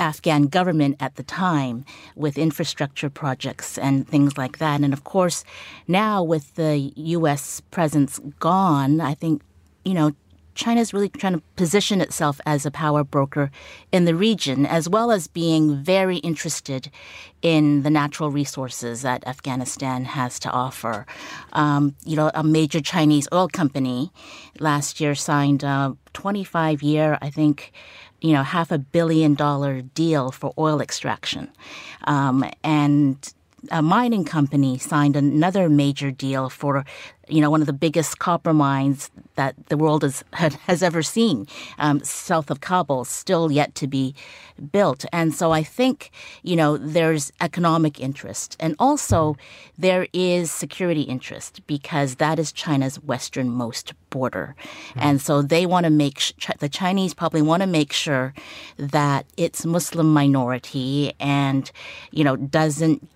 Afghan 0.02 0.48
government 0.48 0.98
at 1.00 1.16
the 1.16 1.24
time 1.24 1.86
with 2.16 2.38
infrastructure 2.38 3.10
projects 3.10 3.78
and 3.78 4.08
things 4.08 4.36
like 4.36 4.58
that. 4.58 4.82
And 4.82 4.94
of 4.94 5.04
course, 5.04 5.44
now 5.88 6.24
with 6.24 6.56
the 6.56 6.92
U.S. 6.96 7.62
presence 7.70 8.20
gone, 8.40 9.00
I 9.00 9.14
think, 9.14 9.44
you 9.86 9.94
know, 9.94 10.12
China's 10.56 10.94
really 10.94 11.10
trying 11.10 11.34
to 11.34 11.42
position 11.56 12.02
itself 12.02 12.42
as 12.46 12.66
a 12.66 12.72
power 12.72 13.04
broker 13.04 13.52
in 13.92 14.06
the 14.06 14.16
region, 14.16 14.66
as 14.66 14.90
well 14.90 15.12
as 15.12 15.28
being 15.28 15.82
very 15.82 16.18
interested 16.18 16.92
in 17.42 17.84
the 17.84 17.90
natural 17.90 18.30
resources 18.30 19.02
that 19.04 19.26
Afghanistan 19.26 20.04
has 20.04 20.40
to 20.40 20.50
offer. 20.50 21.06
Um, 21.54 21.96
you 22.06 22.16
know, 22.16 22.32
a 22.34 22.44
major 22.44 22.82
Chinese 22.82 23.28
oil 23.32 23.48
company 23.48 24.12
last 24.60 25.00
year 25.00 25.16
signed 25.16 25.64
a 25.64 25.96
25 26.14 26.84
year, 26.84 27.18
I 27.22 27.30
think, 27.30 27.72
you 28.22 28.34
know, 28.34 28.44
half 28.44 28.72
a 28.72 28.78
billion 28.78 29.34
dollar 29.34 29.82
deal 29.82 30.32
for 30.32 30.54
oil 30.58 30.80
extraction. 30.82 31.52
Um, 32.06 32.46
and 32.64 33.34
a 33.69 33.82
mining 33.82 34.26
company 34.26 34.78
signed 34.78 35.15
another 35.15 35.69
major 35.69 36.12
deal 36.12 36.50
for 36.50 36.84
you 37.32 37.39
know, 37.39 37.50
one 37.50 37.62
of 37.62 37.67
the 37.67 37.74
biggest 37.74 38.19
copper 38.19 38.54
mines 38.54 39.10
that 39.36 39.56
the 39.69 39.78
world 39.78 40.04
has 40.04 40.24
has 40.34 40.84
ever 40.84 41.02
seen, 41.02 41.47
um, 41.80 42.04
south 42.04 42.52
of 42.52 42.60
Kabul, 42.60 43.06
still 43.06 43.52
yet 43.52 43.74
to 43.76 43.88
be 43.88 44.13
built. 44.71 45.06
And 45.13 45.34
so 45.34 45.52
I 45.52 45.63
think, 45.63 46.12
you 46.43 46.56
know, 46.56 46.78
there's 46.78 47.32
economic 47.39 48.00
interest, 48.00 48.58
and 48.60 48.76
also 48.78 49.38
there 49.78 50.08
is 50.13 50.52
security 50.52 51.04
interest 51.04 51.65
because 51.67 52.15
that 52.15 52.38
is 52.38 52.52
China's 52.52 53.00
westernmost 53.02 53.93
border, 54.10 54.56
mm-hmm. 54.60 55.00
and 55.00 55.21
so 55.21 55.41
they 55.41 55.65
want 55.65 55.86
to 55.86 55.89
make 55.89 56.19
sh- 56.19 56.34
the 56.60 56.69
Chinese 56.69 57.13
probably 57.13 57.41
want 57.41 57.62
to 57.62 57.67
make 57.67 57.93
sure 57.93 58.34
that 58.78 59.26
its 59.38 59.65
Muslim 59.65 60.13
minority 60.13 61.13
and 61.19 61.71
you 62.12 62.24
know 62.24 62.36
doesn't 62.36 63.08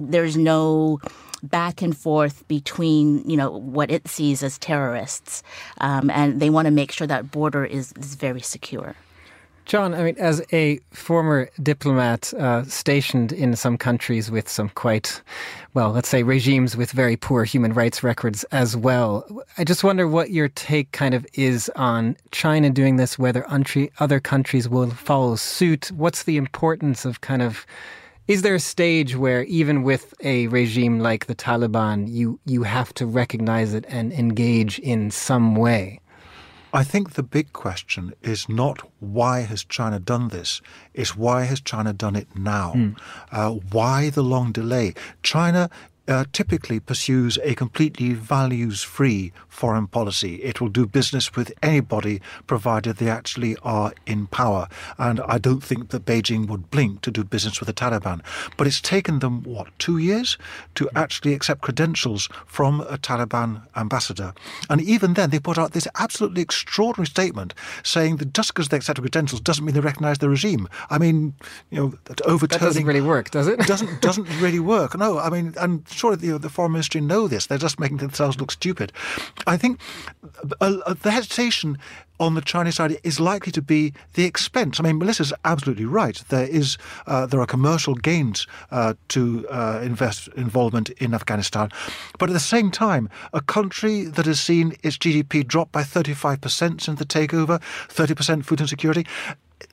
there's 0.00 0.36
no 0.36 1.00
back 1.42 1.82
and 1.82 1.96
forth 1.96 2.46
between 2.48 3.28
you 3.28 3.36
know 3.36 3.50
what 3.50 3.90
it 3.90 4.08
sees 4.08 4.42
as 4.42 4.58
terrorists, 4.58 5.42
um, 5.78 6.10
and 6.10 6.40
they 6.40 6.50
want 6.50 6.66
to 6.66 6.72
make 6.72 6.92
sure 6.92 7.06
that 7.06 7.30
border 7.30 7.64
is, 7.64 7.92
is 7.92 8.14
very 8.14 8.40
secure. 8.40 8.94
John, 9.66 9.94
I 9.94 10.02
mean, 10.04 10.16
as 10.18 10.42
a 10.52 10.78
former 10.92 11.48
diplomat 11.62 12.34
uh, 12.34 12.64
stationed 12.64 13.32
in 13.32 13.56
some 13.56 13.78
countries 13.78 14.30
with 14.30 14.46
some 14.46 14.68
quite, 14.68 15.22
well, 15.72 15.90
let's 15.90 16.08
say 16.08 16.22
regimes 16.22 16.76
with 16.76 16.90
very 16.90 17.16
poor 17.16 17.44
human 17.44 17.72
rights 17.72 18.02
records 18.02 18.44
as 18.44 18.76
well, 18.76 19.26
I 19.56 19.64
just 19.64 19.82
wonder 19.82 20.06
what 20.06 20.30
your 20.30 20.48
take 20.48 20.92
kind 20.92 21.14
of 21.14 21.26
is 21.32 21.70
on 21.76 22.14
China 22.30 22.68
doing 22.68 22.96
this, 22.96 23.18
whether 23.18 23.46
other 23.98 24.20
countries 24.20 24.68
will 24.68 24.90
follow 24.90 25.34
suit. 25.34 25.90
What's 25.92 26.24
the 26.24 26.36
importance 26.36 27.06
of 27.06 27.22
kind 27.22 27.40
of 27.40 27.64
is 28.26 28.42
there 28.42 28.54
a 28.54 28.60
stage 28.60 29.16
where 29.16 29.42
even 29.44 29.82
with 29.82 30.14
a 30.22 30.46
regime 30.48 30.98
like 31.00 31.26
the 31.26 31.34
Taliban, 31.34 32.10
you 32.10 32.40
you 32.46 32.62
have 32.62 32.94
to 32.94 33.06
recognize 33.06 33.74
it 33.74 33.84
and 33.88 34.12
engage 34.12 34.78
in 34.78 35.10
some 35.10 35.54
way? 35.54 36.00
I 36.72 36.82
think 36.82 37.12
the 37.12 37.22
big 37.22 37.52
question 37.52 38.14
is 38.22 38.48
not 38.48 38.80
why 38.98 39.40
has 39.42 39.62
China 39.62 40.00
done 40.00 40.28
this, 40.28 40.60
it's 40.92 41.16
why 41.16 41.44
has 41.44 41.60
China 41.60 41.92
done 41.92 42.16
it 42.16 42.28
now? 42.34 42.72
Mm. 42.74 42.98
Uh, 43.30 43.50
why 43.70 44.10
the 44.10 44.24
long 44.24 44.50
delay? 44.50 44.94
China 45.22 45.70
uh, 46.06 46.24
typically 46.32 46.80
pursues 46.80 47.38
a 47.42 47.54
completely 47.54 48.12
values 48.12 48.82
free 48.82 49.32
foreign 49.48 49.86
policy. 49.86 50.36
It 50.36 50.60
will 50.60 50.68
do 50.68 50.86
business 50.86 51.34
with 51.34 51.52
anybody 51.62 52.20
provided 52.46 52.96
they 52.96 53.08
actually 53.08 53.56
are 53.62 53.92
in 54.06 54.26
power. 54.26 54.68
And 54.98 55.20
I 55.20 55.38
don't 55.38 55.62
think 55.62 55.90
that 55.90 56.04
Beijing 56.04 56.48
would 56.48 56.70
blink 56.70 57.00
to 57.02 57.10
do 57.10 57.24
business 57.24 57.60
with 57.60 57.68
the 57.68 57.72
Taliban. 57.72 58.20
But 58.56 58.66
it's 58.66 58.80
taken 58.80 59.20
them, 59.20 59.42
what, 59.44 59.68
two 59.78 59.98
years 59.98 60.36
to 60.74 60.90
actually 60.94 61.34
accept 61.34 61.62
credentials 61.62 62.28
from 62.46 62.80
a 62.82 62.98
Taliban 62.98 63.62
ambassador. 63.76 64.34
And 64.68 64.80
even 64.80 65.14
then, 65.14 65.30
they 65.30 65.38
put 65.38 65.58
out 65.58 65.72
this 65.72 65.88
absolutely 65.98 66.42
extraordinary 66.42 67.06
statement 67.06 67.54
saying 67.82 68.16
that 68.16 68.34
just 68.34 68.52
because 68.52 68.68
they 68.68 68.76
accept 68.76 69.00
credentials 69.00 69.40
doesn't 69.40 69.64
mean 69.64 69.74
they 69.74 69.80
recognize 69.80 70.18
the 70.18 70.28
regime. 70.28 70.68
I 70.90 70.98
mean, 70.98 71.34
you 71.70 71.78
know, 71.78 71.94
overturning. 72.24 72.60
That 72.60 72.66
doesn't 72.66 72.86
really 72.86 73.00
work, 73.00 73.30
does 73.30 73.46
it? 73.46 73.60
doesn't, 73.60 74.02
doesn't 74.02 74.28
really 74.40 74.60
work. 74.60 74.98
No, 74.98 75.18
I 75.18 75.30
mean, 75.30 75.54
and 75.58 75.86
surely 75.94 76.16
the, 76.16 76.38
the 76.38 76.48
foreign 76.48 76.72
ministry 76.72 77.00
know 77.00 77.28
this. 77.28 77.46
They're 77.46 77.58
just 77.58 77.80
making 77.80 77.98
themselves 77.98 78.38
look 78.38 78.50
stupid. 78.50 78.92
I 79.46 79.56
think 79.56 79.80
the 80.42 81.10
hesitation 81.10 81.78
on 82.20 82.34
the 82.34 82.40
Chinese 82.40 82.76
side 82.76 82.96
is 83.02 83.18
likely 83.18 83.50
to 83.52 83.62
be 83.62 83.92
the 84.14 84.24
expense. 84.24 84.78
I 84.78 84.84
mean, 84.84 84.98
Melissa's 84.98 85.32
absolutely 85.44 85.84
right. 85.84 86.22
There 86.28 86.46
is 86.46 86.78
uh, 87.06 87.26
there 87.26 87.40
are 87.40 87.46
commercial 87.46 87.94
gains 87.94 88.46
uh, 88.70 88.94
to 89.08 89.46
uh, 89.48 89.80
invest 89.82 90.28
involvement 90.36 90.90
in 90.90 91.12
Afghanistan, 91.12 91.70
but 92.18 92.30
at 92.30 92.32
the 92.32 92.40
same 92.40 92.70
time, 92.70 93.08
a 93.32 93.40
country 93.40 94.04
that 94.04 94.26
has 94.26 94.40
seen 94.40 94.76
its 94.82 94.96
GDP 94.96 95.46
drop 95.46 95.72
by 95.72 95.82
35% 95.82 96.80
since 96.80 96.98
the 96.98 97.04
takeover, 97.04 97.60
30% 97.88 98.44
food 98.44 98.60
insecurity, 98.60 99.06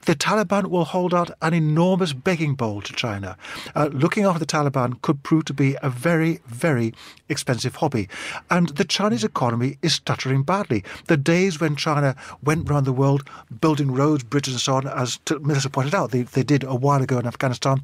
the 0.06 0.15
Taliban 0.15 0.67
will 0.67 0.86
hold 0.86 1.13
out 1.13 1.32
an 1.41 1.54
enormous 1.54 2.13
begging 2.13 2.56
bowl 2.56 2.82
to 2.82 2.94
China. 2.94 3.38
Uh, 3.76 3.89
looking 3.91 4.26
after 4.26 4.39
the 4.39 4.46
Taliban 4.46 5.02
could 5.02 5.22
prove 5.24 5.46
to 5.46 5.54
be 5.54 5.78
a 5.82 5.89
very, 5.89 6.39
very 6.48 6.94
expensive 7.30 7.76
hobby. 7.76 8.10
And 8.50 8.70
the 8.70 8.86
Chinese 8.86 9.24
economy 9.24 9.78
is 9.82 9.94
stuttering 9.94 10.44
badly. 10.44 10.84
The 11.06 11.17
days 11.17 11.60
when 11.60 11.76
China 11.76 12.15
went 12.44 12.70
around 12.70 12.86
the 12.86 12.94
world 12.94 13.30
building 13.60 13.91
roads, 13.91 14.24
bridges, 14.24 14.54
and 14.54 14.62
so 14.62 14.76
on, 14.76 14.88
as 14.88 15.20
Melissa 15.39 15.70
pointed 15.70 15.96
out, 15.96 16.12
they, 16.12 16.24
they 16.24 16.44
did 16.44 16.63
a 16.63 16.76
while 16.76 17.02
ago 17.02 17.20
in 17.20 17.28
Afghanistan, 17.28 17.82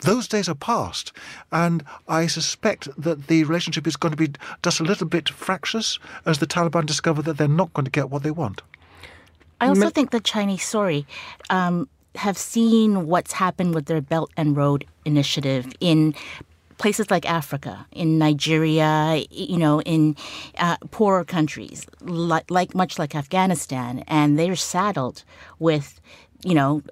those 0.00 0.26
days 0.26 0.48
are 0.48 0.54
past. 0.54 1.12
And 1.52 1.84
I 2.08 2.26
suspect 2.26 2.88
that 3.00 3.26
the 3.26 3.44
relationship 3.44 3.86
is 3.86 3.96
going 3.96 4.12
to 4.12 4.16
be 4.16 4.32
just 4.62 4.80
a 4.80 4.84
little 4.84 5.06
bit 5.06 5.28
fractious 5.28 5.98
as 6.24 6.38
the 6.38 6.46
Taliban 6.46 6.86
discover 6.86 7.22
that 7.22 7.36
they're 7.36 7.48
not 7.48 7.72
going 7.74 7.84
to 7.84 7.90
get 7.90 8.10
what 8.10 8.22
they 8.22 8.30
want. 8.30 8.62
I 9.60 9.68
also 9.68 9.90
think 9.90 10.10
the 10.10 10.20
Chinese, 10.20 10.64
sorry, 10.64 11.06
um, 11.50 11.88
have 12.14 12.38
seen 12.38 13.06
what's 13.06 13.32
happened 13.32 13.74
with 13.74 13.86
their 13.86 14.00
Belt 14.00 14.30
and 14.36 14.56
Road 14.56 14.86
initiative 15.04 15.72
in 15.80 16.14
places 16.78 17.10
like 17.10 17.28
Africa, 17.28 17.86
in 17.92 18.18
Nigeria, 18.18 19.22
you 19.30 19.56
know, 19.56 19.80
in 19.82 20.16
uh, 20.58 20.76
poorer 20.90 21.24
countries, 21.24 21.86
like, 22.02 22.50
like 22.50 22.74
much 22.74 22.98
like 22.98 23.14
Afghanistan, 23.14 24.04
and 24.06 24.38
they're 24.38 24.56
saddled 24.56 25.24
with, 25.58 26.00
you 26.44 26.54
know, 26.54 26.82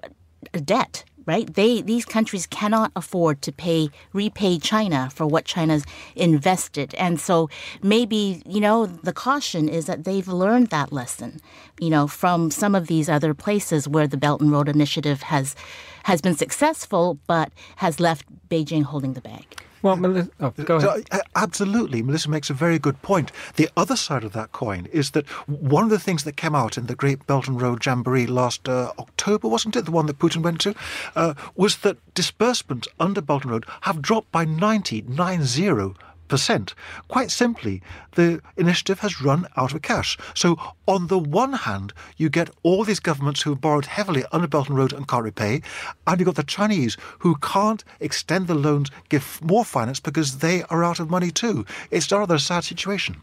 debt 0.65 1.03
right? 1.27 1.53
They 1.53 1.81
these 1.81 2.05
countries 2.05 2.47
cannot 2.47 2.91
afford 2.95 3.43
to 3.43 3.51
pay 3.51 3.89
repay 4.13 4.57
China 4.57 5.09
for 5.13 5.27
what 5.27 5.45
China's 5.45 5.85
invested, 6.15 6.95
and 6.95 7.19
so 7.19 7.49
maybe 7.83 8.41
you 8.47 8.59
know 8.59 8.87
the 8.87 9.13
caution 9.13 9.69
is 9.69 9.85
that 9.85 10.05
they've 10.05 10.27
learned 10.27 10.67
that 10.67 10.91
lesson, 10.91 11.39
you 11.79 11.91
know, 11.91 12.07
from 12.07 12.49
some 12.49 12.73
of 12.73 12.87
these 12.87 13.07
other 13.09 13.35
places 13.35 13.87
where 13.87 14.07
the 14.07 14.17
Belt 14.17 14.41
and 14.41 14.51
Road 14.51 14.69
Initiative 14.69 15.21
has 15.23 15.55
has 16.05 16.21
been 16.21 16.35
successful, 16.35 17.19
but 17.27 17.51
has 17.75 17.99
left 17.99 18.25
Beijing 18.49 18.83
holding 18.83 19.13
the 19.13 19.21
bag. 19.21 19.66
Well, 19.87 19.95
Melissa, 19.95 20.29
oh, 20.41 20.49
go 20.49 20.75
ahead. 20.75 21.07
Uh, 21.11 21.19
absolutely. 21.35 22.03
Melissa 22.03 22.29
makes 22.29 22.49
a 22.49 22.53
very 22.53 22.77
good 22.77 23.01
point. 23.01 23.31
The 23.55 23.69
other 23.77 23.95
side 23.95 24.25
of 24.25 24.33
that 24.33 24.51
coin 24.51 24.87
is 24.91 25.11
that 25.11 25.25
one 25.47 25.85
of 25.85 25.89
the 25.89 25.99
things 25.99 26.25
that 26.25 26.35
came 26.35 26.53
out 26.53 26.77
in 26.77 26.87
the 26.87 26.95
Great 26.95 27.25
Belt 27.25 27.47
and 27.47 27.61
Road 27.61 27.85
Jamboree 27.85 28.27
last 28.27 28.67
uh, 28.67 28.91
October, 28.99 29.47
wasn't 29.47 29.77
it, 29.77 29.85
the 29.85 29.91
one 29.91 30.07
that 30.07 30.19
Putin 30.19 30.43
went 30.43 30.59
to, 30.61 30.75
uh, 31.15 31.35
was 31.55 31.77
that 31.77 31.97
disbursements 32.13 32.89
under 32.99 33.21
Belt 33.21 33.43
and 33.43 33.51
Road 33.51 33.65
have 33.81 34.01
dropped 34.01 34.29
by 34.31 34.43
90, 34.43 35.03
90 35.03 35.93
percent. 36.27 36.73
Quite 37.07 37.31
simply, 37.31 37.81
the 38.15 38.41
initiative 38.57 38.99
has 38.99 39.21
run 39.21 39.47
out 39.57 39.73
of 39.73 39.81
cash. 39.81 40.17
So, 40.33 40.57
on 40.87 41.07
the 41.07 41.19
one 41.19 41.53
hand, 41.53 41.93
you 42.17 42.29
get 42.29 42.49
all 42.63 42.83
these 42.83 42.99
governments 42.99 43.41
who 43.41 43.55
borrowed 43.55 43.85
heavily 43.85 44.23
under 44.31 44.47
Belt 44.47 44.69
and 44.69 44.77
Road 44.77 44.93
and 44.93 45.07
can't 45.07 45.23
repay, 45.23 45.61
and 46.05 46.19
you've 46.19 46.25
got 46.25 46.35
the 46.35 46.43
Chinese 46.43 46.97
who 47.19 47.35
can't 47.37 47.83
extend 47.99 48.47
the 48.47 48.55
loans, 48.55 48.91
give 49.09 49.39
more 49.43 49.65
finance 49.65 49.99
because 49.99 50.39
they 50.39 50.63
are 50.63 50.83
out 50.83 50.99
of 50.99 51.09
money 51.09 51.31
too. 51.31 51.65
It's 51.91 52.11
a 52.11 52.19
rather 52.19 52.37
sad 52.37 52.63
situation. 52.63 53.21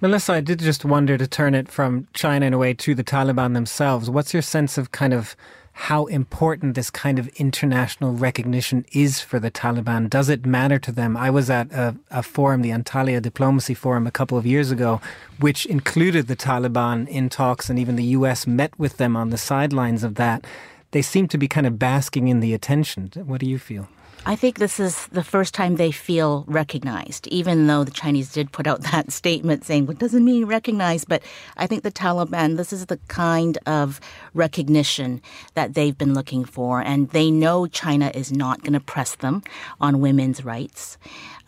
Melissa, 0.00 0.34
I 0.34 0.40
did 0.42 0.58
just 0.58 0.84
wonder 0.84 1.16
to 1.16 1.26
turn 1.26 1.54
it 1.54 1.70
from 1.70 2.06
China 2.12 2.44
in 2.44 2.52
a 2.52 2.58
way 2.58 2.74
to 2.74 2.94
the 2.94 3.02
Taliban 3.02 3.54
themselves. 3.54 4.10
What's 4.10 4.34
your 4.34 4.42
sense 4.42 4.76
of 4.76 4.92
kind 4.92 5.14
of 5.14 5.34
how 5.78 6.06
important 6.06 6.74
this 6.74 6.88
kind 6.88 7.18
of 7.18 7.28
international 7.36 8.14
recognition 8.14 8.86
is 8.92 9.20
for 9.20 9.38
the 9.38 9.50
Taliban. 9.50 10.08
Does 10.08 10.30
it 10.30 10.46
matter 10.46 10.78
to 10.78 10.90
them? 10.90 11.18
I 11.18 11.28
was 11.28 11.50
at 11.50 11.70
a, 11.70 11.94
a, 12.10 12.22
forum, 12.22 12.62
the 12.62 12.70
Antalya 12.70 13.20
Diplomacy 13.20 13.74
Forum, 13.74 14.06
a 14.06 14.10
couple 14.10 14.38
of 14.38 14.46
years 14.46 14.70
ago, 14.70 15.02
which 15.38 15.66
included 15.66 16.28
the 16.28 16.34
Taliban 16.34 17.06
in 17.08 17.28
talks, 17.28 17.68
and 17.68 17.78
even 17.78 17.96
the 17.96 18.04
US 18.04 18.46
met 18.46 18.76
with 18.78 18.96
them 18.96 19.16
on 19.16 19.28
the 19.28 19.36
sidelines 19.36 20.02
of 20.02 20.14
that. 20.14 20.46
They 20.92 21.02
seem 21.02 21.28
to 21.28 21.36
be 21.36 21.46
kind 21.46 21.66
of 21.66 21.78
basking 21.78 22.28
in 22.28 22.40
the 22.40 22.54
attention. 22.54 23.10
What 23.26 23.40
do 23.40 23.46
you 23.46 23.58
feel? 23.58 23.86
I 24.28 24.34
think 24.34 24.58
this 24.58 24.80
is 24.80 25.06
the 25.06 25.22
first 25.22 25.54
time 25.54 25.76
they 25.76 25.92
feel 25.92 26.42
recognized, 26.48 27.28
even 27.28 27.68
though 27.68 27.84
the 27.84 27.92
Chinese 27.92 28.32
did 28.32 28.50
put 28.50 28.66
out 28.66 28.80
that 28.90 29.12
statement 29.12 29.64
saying 29.64 29.86
what 29.86 30.00
doesn't 30.00 30.24
mean 30.24 30.46
recognized. 30.46 31.08
But 31.08 31.22
I 31.56 31.68
think 31.68 31.84
the 31.84 31.92
Taliban, 31.92 32.56
this 32.56 32.72
is 32.72 32.86
the 32.86 32.98
kind 33.06 33.56
of 33.66 34.00
recognition 34.34 35.22
that 35.54 35.74
they've 35.74 35.96
been 35.96 36.12
looking 36.12 36.44
for. 36.44 36.80
And 36.80 37.08
they 37.10 37.30
know 37.30 37.68
China 37.68 38.10
is 38.14 38.32
not 38.32 38.62
going 38.62 38.72
to 38.72 38.80
press 38.80 39.14
them 39.14 39.44
on 39.80 40.00
women's 40.00 40.44
rights. 40.44 40.98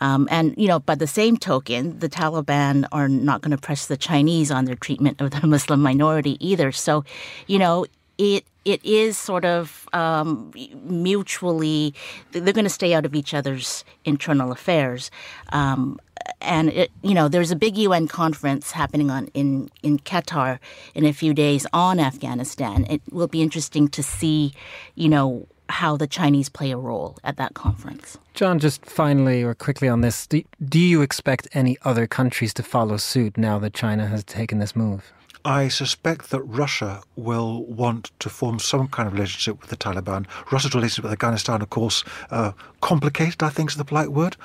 Um, 0.00 0.28
and, 0.30 0.54
you 0.56 0.68
know, 0.68 0.78
by 0.78 0.94
the 0.94 1.08
same 1.08 1.36
token, 1.36 1.98
the 1.98 2.08
Taliban 2.08 2.86
are 2.92 3.08
not 3.08 3.40
going 3.40 3.50
to 3.50 3.58
press 3.58 3.86
the 3.86 3.96
Chinese 3.96 4.52
on 4.52 4.66
their 4.66 4.76
treatment 4.76 5.20
of 5.20 5.32
the 5.32 5.44
Muslim 5.48 5.82
minority 5.82 6.36
either. 6.38 6.70
So, 6.70 7.04
you 7.48 7.58
know, 7.58 7.86
it 8.18 8.44
it 8.68 8.84
is 8.84 9.16
sort 9.16 9.46
of 9.46 9.88
um, 9.94 10.52
mutually 10.84 11.94
they're 12.32 12.52
going 12.52 12.64
to 12.64 12.70
stay 12.70 12.92
out 12.92 13.06
of 13.06 13.14
each 13.14 13.32
other's 13.32 13.84
internal 14.04 14.52
affairs. 14.52 15.10
Um, 15.52 15.98
and 16.42 16.68
it, 16.68 16.90
you 17.02 17.14
know, 17.14 17.28
there's 17.28 17.50
a 17.50 17.56
big 17.56 17.78
UN 17.78 18.06
conference 18.06 18.72
happening 18.72 19.10
on 19.10 19.28
in 19.28 19.70
in 19.82 19.98
Qatar 20.00 20.58
in 20.94 21.04
a 21.06 21.12
few 21.12 21.32
days 21.32 21.66
on 21.72 21.98
Afghanistan. 21.98 22.84
It 22.90 23.00
will 23.10 23.28
be 23.28 23.40
interesting 23.40 23.88
to 23.88 24.02
see, 24.02 24.52
you 24.94 25.08
know, 25.08 25.46
how 25.70 25.96
the 25.96 26.06
Chinese 26.06 26.50
play 26.50 26.70
a 26.70 26.76
role 26.76 27.16
at 27.24 27.38
that 27.38 27.54
conference. 27.54 28.18
John, 28.34 28.58
just 28.58 28.84
finally 28.84 29.42
or 29.42 29.54
quickly 29.54 29.88
on 29.88 30.02
this, 30.02 30.26
do, 30.26 30.42
do 30.64 30.78
you 30.78 31.02
expect 31.02 31.48
any 31.52 31.76
other 31.84 32.06
countries 32.06 32.52
to 32.54 32.62
follow 32.62 32.98
suit 32.98 33.36
now 33.38 33.58
that 33.58 33.72
China 33.72 34.06
has 34.06 34.24
taken 34.24 34.58
this 34.58 34.76
move? 34.76 35.12
I 35.44 35.68
suspect 35.68 36.30
that 36.30 36.42
Russia 36.42 37.02
will 37.16 37.64
want 37.64 38.10
to 38.20 38.28
form 38.28 38.58
some 38.58 38.88
kind 38.88 39.06
of 39.06 39.12
relationship 39.12 39.60
with 39.60 39.70
the 39.70 39.76
Taliban. 39.76 40.26
Russia's 40.52 40.74
relationship 40.74 41.04
with 41.04 41.12
Afghanistan, 41.12 41.62
of 41.62 41.70
course, 41.70 42.04
uh, 42.30 42.52
complicated, 42.80 43.42
I 43.42 43.48
think 43.48 43.70
is 43.70 43.76
the 43.76 43.84
polite 43.84 44.12
word. 44.12 44.36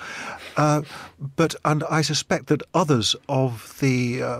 Uh, 0.58 0.82
but 1.36 1.56
and 1.65 1.84
I 1.89 2.01
suspect 2.01 2.47
that 2.47 2.62
others 2.73 3.15
of 3.29 3.77
the, 3.79 4.21
uh, 4.21 4.39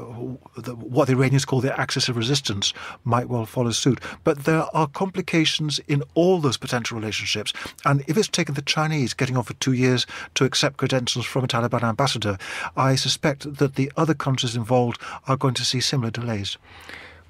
the, 0.58 0.76
what 0.76 1.08
the 1.08 1.14
Iranians 1.14 1.46
call 1.46 1.62
the 1.62 1.80
axis 1.80 2.10
of 2.10 2.18
resistance 2.18 2.74
might 3.04 3.30
well 3.30 3.46
follow 3.46 3.72
suit. 3.72 4.00
But 4.24 4.46
there 4.46 4.66
are 4.74 4.88
complications 4.88 5.80
in 5.88 6.04
all 6.14 6.40
those 6.40 6.58
potential 6.58 7.00
relationships. 7.00 7.54
And 7.86 8.04
if 8.08 8.18
it's 8.18 8.28
taken 8.28 8.56
the 8.56 8.62
Chinese 8.62 9.14
getting 9.14 9.38
on 9.38 9.44
for 9.44 9.54
two 9.56 9.74
years 9.74 10.06
to 10.36 10.46
accept 10.46 10.78
credentials 10.78 11.26
from 11.26 11.44
a 11.44 11.48
Taliban 11.48 11.84
ambassador, 11.84 12.38
I 12.76 12.96
suspect 12.96 13.58
that 13.58 13.76
the 13.76 13.92
other 13.96 14.14
countries 14.14 14.56
involved 14.56 15.00
are 15.28 15.38
going 15.38 15.54
to 15.56 15.66
see 15.66 15.80
similar 15.80 16.12
delays. 16.12 16.43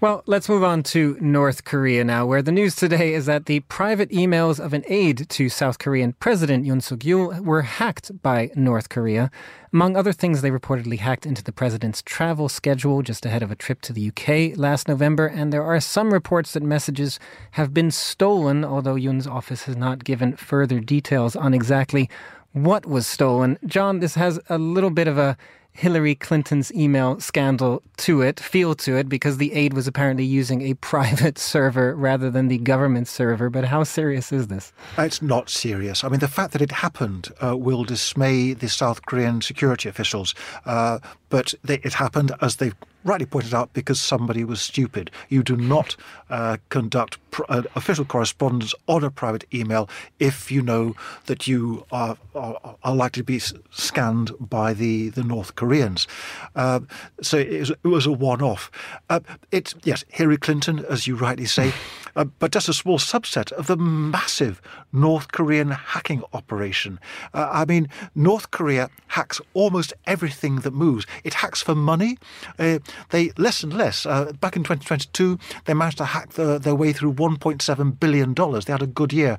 Well, 0.04 0.21
let's 0.26 0.49
move 0.49 0.65
on 0.65 0.84
to 0.84 1.15
North 1.21 1.63
Korea 1.63 2.04
now, 2.04 2.26
where 2.26 2.41
the 2.41 2.52
news 2.52 2.76
today 2.76 3.13
is 3.13 3.26
that 3.28 3.45
the 3.45 3.62
private 3.62 4.10
emails 4.10 4.60
of 4.60 4.73
an 4.73 4.84
aide 4.88 5.30
to 5.30 5.47
South 5.47 5.80
Korean 5.80 6.12
President 6.19 6.65
Yoon 6.65 6.84
Suk 6.84 6.99
Yeol 6.99 7.39
were 7.39 7.62
hacked 7.62 8.21
by 8.21 8.49
North 8.54 8.89
Korea. 8.89 9.32
Among 9.71 9.95
other 9.95 10.12
things, 10.12 10.41
they 10.41 10.52
reportedly 10.52 10.99
hacked 10.99 11.26
into 11.26 11.41
the 11.41 11.54
president's 11.54 12.02
travel 12.02 12.49
schedule 12.49 13.02
just 13.02 13.26
ahead 13.26 13.43
of 13.43 13.49
a 13.49 13.56
trip 13.56 13.80
to 13.84 13.93
the 13.93 14.10
UK 14.10 14.58
last 14.58 14.89
November, 14.89 15.26
and 15.26 15.54
there 15.54 15.63
are 15.63 15.80
some 15.80 16.12
reports 16.12 16.52
that 16.52 16.63
messages 16.63 17.17
have 17.52 17.73
been 17.73 17.89
stolen, 17.89 18.65
although 18.65 18.95
Yoon's 18.95 19.26
office 19.26 19.63
has 19.63 19.78
not 19.78 20.04
given 20.04 20.36
further 20.36 20.82
details 20.82 21.34
on 21.34 21.54
exactly 21.54 22.10
what 22.52 22.86
was 22.86 23.08
stolen. 23.08 23.58
John, 23.65 23.99
this 23.99 24.15
has 24.15 24.38
a 24.49 24.58
little 24.58 24.91
bit 24.91 25.08
of 25.08 25.17
a 25.17 25.38
Hillary 25.73 26.15
Clinton's 26.15 26.71
email 26.73 27.19
scandal 27.19 27.81
to 27.97 28.21
it, 28.21 28.39
feel 28.39 28.75
to 28.75 28.95
it, 28.95 29.09
because 29.09 29.38
the 29.38 29.53
aide 29.53 29.73
was 29.73 29.88
apparently 29.88 30.23
using 30.23 30.62
a 30.62 30.73
private 30.91 31.38
server 31.38 31.95
rather 31.95 32.29
than 32.29 32.47
the 32.47 32.59
government 32.59 33.07
server. 33.07 33.49
But 33.49 33.65
how 33.65 33.83
serious 33.83 34.31
is 34.31 34.47
this? 34.47 34.71
It's 34.97 35.21
not 35.21 35.49
serious. 35.49 36.03
I 36.03 36.09
mean, 36.09 36.19
the 36.19 36.27
fact 36.27 36.53
that 36.53 36.62
it 36.62 36.71
happened 36.71 37.29
uh, 37.43 37.57
will 37.57 37.83
dismay 37.83 38.53
the 38.53 38.69
South 38.69 39.05
Korean 39.05 39.41
security 39.41 39.89
officials. 39.89 40.36
Uh, 40.65 40.99
but 41.29 41.53
they, 41.63 41.79
it 41.79 41.95
happened, 41.95 42.31
as 42.41 42.57
they've 42.57 42.75
rightly 43.03 43.25
pointed 43.25 43.53
out, 43.53 43.73
because 43.73 43.99
somebody 43.99 44.43
was 44.43 44.62
stupid. 44.62 45.09
You 45.29 45.41
do 45.43 45.57
not 45.57 45.95
uh, 46.29 46.57
conduct 46.69 47.17
uh, 47.50 47.63
official 47.76 48.06
correspondence 48.06 48.74
on 48.88 49.04
a 49.04 49.12
private 49.12 49.46
email 49.54 49.89
if 50.19 50.52
you 50.52 50.62
know 50.62 50.96
that 51.26 51.48
you 51.48 51.86
are, 51.91 52.17
are, 52.36 52.78
are 52.84 52.96
likely 52.96 53.22
to 53.22 53.24
be 53.24 53.39
scanned 53.72 54.32
by 54.39 54.74
the, 54.74 55.10
the 55.10 55.24
North 55.24 55.56
Koreans. 55.56 56.08
Uh, 56.56 56.82
so 57.22 57.38
it 57.38 57.60
was, 57.60 57.69
it 57.72 57.88
was 57.88 58.06
a 58.06 58.12
one-off. 58.12 58.72
Uh, 59.10 59.19
it's 59.52 59.76
yes, 59.84 60.04
Hillary 60.10 60.38
Clinton, 60.38 60.86
as 60.89 61.08
you 61.08 61.15
rightly 61.15 61.46
say, 61.46 61.74
uh, 62.15 62.26
but 62.26 62.52
just 62.52 62.69
a 62.69 62.74
small 62.74 63.00
subset 63.00 63.52
of 63.54 63.67
the 63.67 63.78
massive 63.78 64.62
North 64.91 65.32
Korean 65.32 65.72
hacking 65.72 66.24
operation. 66.34 67.00
Uh, 67.34 67.50
I 67.52 67.65
mean, 67.65 67.89
North 68.15 68.52
Korea 68.52 68.89
hacks 69.08 69.41
almost 69.54 69.93
everything 70.06 70.58
that 70.58 70.74
moves. 70.74 71.06
It 71.24 71.36
hacks 71.36 71.62
for 71.62 71.76
money. 71.76 72.17
Uh, 72.60 72.80
they 73.10 73.32
less 73.38 73.63
and 73.63 73.74
less. 73.74 74.06
Uh, 74.06 74.32
back 74.39 74.56
in 74.56 74.63
2022, 74.63 75.39
they 75.65 75.74
managed 75.74 75.98
to 75.98 76.06
hack 76.06 76.34
the, 76.34 76.58
their 76.60 76.76
way 76.76 76.93
through 76.93 77.12
1.7 77.23 77.99
billion 77.99 78.33
dollars. 78.33 78.65
They 78.65 78.73
had 78.73 78.81
a 78.81 78.88
good 78.88 79.13
year, 79.13 79.38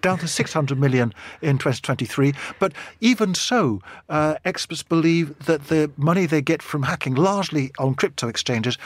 down 0.00 0.18
to 0.18 0.28
600 0.28 0.78
million 0.78 1.12
in 1.42 1.58
2023. 1.58 2.32
But 2.58 2.72
even 3.00 3.34
so, 3.34 3.80
uh, 4.08 4.36
experts 4.44 4.82
believe 4.82 5.38
that 5.46 5.68
the 5.68 5.90
money 5.96 6.24
they 6.26 6.40
get 6.40 6.62
from 6.62 6.84
hacking, 6.84 7.14
largely 7.14 7.70
on 7.78 7.94
crypto 7.94 8.28
exchanges, 8.28 8.78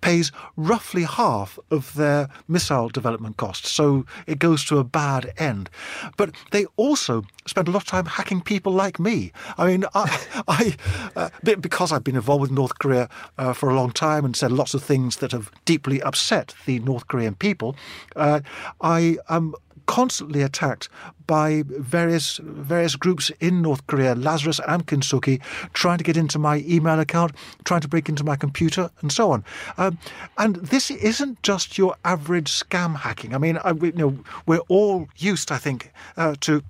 pays 0.00 0.32
roughly 0.56 1.02
half 1.02 1.58
of 1.70 1.94
their 1.94 2.28
missile 2.48 2.88
development 2.88 3.36
costs. 3.36 3.70
So 3.70 4.06
it 4.26 4.38
goes 4.38 4.64
to 4.66 4.78
a 4.78 4.84
bad 4.84 5.32
end. 5.36 5.68
But 6.16 6.34
they 6.52 6.64
also 6.76 7.24
spend 7.46 7.68
a 7.68 7.70
lot 7.70 7.82
of 7.82 7.88
time 7.88 8.06
hacking 8.06 8.40
people 8.40 8.72
like 8.72 8.98
me. 8.98 9.32
I 9.58 9.66
mean, 9.66 9.84
I, 9.94 10.42
I 10.48 10.76
uh, 11.16 11.28
because 11.42 11.92
I've 11.92 12.04
been 12.04 12.16
involved 12.16 12.42
with 12.42 12.50
North 12.50 12.78
Korea 12.78 13.08
uh, 13.36 13.52
for 13.52 13.68
a 13.68 13.74
long 13.74 13.90
time 13.92 14.24
and 14.24 14.34
said 14.34 14.52
lots 14.52 14.72
of 14.74 14.82
things 14.82 15.16
that 15.16 15.32
have 15.32 15.50
deeply 15.64 16.00
upset 16.02 16.54
the 16.66 16.78
North 16.80 17.08
Korean 17.08 17.34
people, 17.34 17.76
uh, 18.16 18.40
I 18.80 19.18
am 19.28 19.54
constantly 19.90 20.42
attacked 20.42 20.88
by 21.26 21.64
various 21.66 22.38
various 22.44 22.94
groups 22.94 23.30
in 23.40 23.60
North 23.60 23.84
Korea, 23.88 24.14
Lazarus 24.14 24.60
and 24.68 24.86
Kimsuky, 24.86 25.40
trying 25.72 25.98
to 25.98 26.04
get 26.04 26.16
into 26.16 26.38
my 26.38 26.58
email 26.66 27.00
account, 27.00 27.32
trying 27.64 27.80
to 27.80 27.88
break 27.88 28.08
into 28.08 28.22
my 28.22 28.36
computer, 28.36 28.88
and 29.00 29.10
so 29.10 29.32
on. 29.32 29.44
Um, 29.78 29.98
and 30.38 30.56
this 30.56 30.92
isn't 30.92 31.42
just 31.42 31.76
your 31.76 31.96
average 32.04 32.50
scam 32.50 32.94
hacking. 32.96 33.34
I 33.34 33.38
mean, 33.38 33.58
I, 33.64 33.72
you 33.72 33.90
know, 33.92 34.16
we're 34.46 34.66
all 34.68 35.08
used, 35.16 35.50
I 35.50 35.58
think, 35.58 35.92
uh, 36.16 36.36
to 36.42 36.62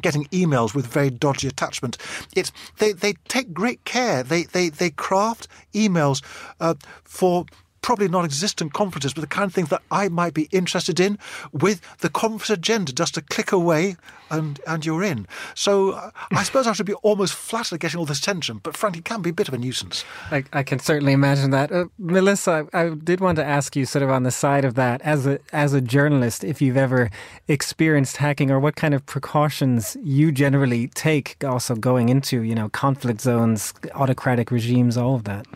getting 0.00 0.24
emails 0.26 0.74
with 0.74 0.86
very 0.86 1.10
dodgy 1.10 1.48
attachments. 1.48 1.98
It's 2.34 2.52
they, 2.78 2.92
they 2.92 3.14
take 3.28 3.52
great 3.52 3.84
care. 3.84 4.22
They 4.22 4.44
they 4.44 4.70
they 4.70 4.90
craft 4.90 5.46
emails 5.74 6.22
uh, 6.58 6.74
for 7.04 7.44
probably 7.82 8.08
non-existent 8.08 8.72
conferences, 8.72 9.12
but 9.12 9.20
the 9.20 9.26
kind 9.26 9.44
of 9.44 9.54
things 9.54 9.68
that 9.68 9.82
I 9.90 10.08
might 10.08 10.34
be 10.34 10.48
interested 10.52 10.98
in 11.00 11.18
with 11.52 11.80
the 11.98 12.08
conference 12.08 12.50
agenda, 12.50 12.92
just 12.92 13.16
a 13.16 13.22
click 13.22 13.52
away 13.52 13.96
and 14.30 14.60
and 14.66 14.84
you're 14.84 15.04
in. 15.04 15.26
So 15.54 15.90
uh, 15.90 16.10
I 16.32 16.42
suppose 16.42 16.66
I 16.66 16.72
should 16.72 16.86
be 16.86 16.94
almost 16.94 17.34
flattered 17.34 17.80
getting 17.80 17.98
all 17.98 18.06
this 18.06 18.18
attention, 18.18 18.60
but 18.62 18.76
frankly, 18.76 19.00
it 19.00 19.04
can 19.04 19.20
be 19.20 19.30
a 19.30 19.32
bit 19.32 19.48
of 19.48 19.54
a 19.54 19.58
nuisance. 19.58 20.04
I, 20.30 20.44
I 20.52 20.62
can 20.62 20.78
certainly 20.78 21.12
imagine 21.12 21.50
that. 21.50 21.70
Uh, 21.70 21.86
Melissa, 21.98 22.66
I, 22.72 22.84
I, 22.84 22.88
did 22.90 23.20
want 23.20 23.36
to 23.36 23.44
ask 23.44 23.76
you, 23.76 23.84
sort 23.84 24.02
of 24.02 24.10
on 24.10 24.22
the 24.22 24.30
side 24.30 24.64
of 24.64 24.74
that, 24.74 25.02
as 25.02 25.26
a 25.26 25.38
as 25.52 25.74
a 25.74 25.80
journalist, 25.80 26.42
if 26.42 26.62
you've 26.62 26.76
ever 26.76 27.10
experienced 27.46 28.16
hacking, 28.16 28.50
or 28.50 28.58
what 28.58 28.74
kind 28.74 28.94
of 28.94 29.04
precautions 29.06 29.96
you 30.02 30.32
generally 30.32 30.88
take, 30.88 31.36
also 31.44 31.74
going 31.74 32.08
into 32.08 32.42
you 32.42 32.54
know 32.54 32.68
conflict 32.70 33.20
zones, 33.20 33.74
autocratic 33.94 34.50
regimes, 34.50 34.96
all 34.96 35.14
of 35.14 35.24
that. 35.24 35.46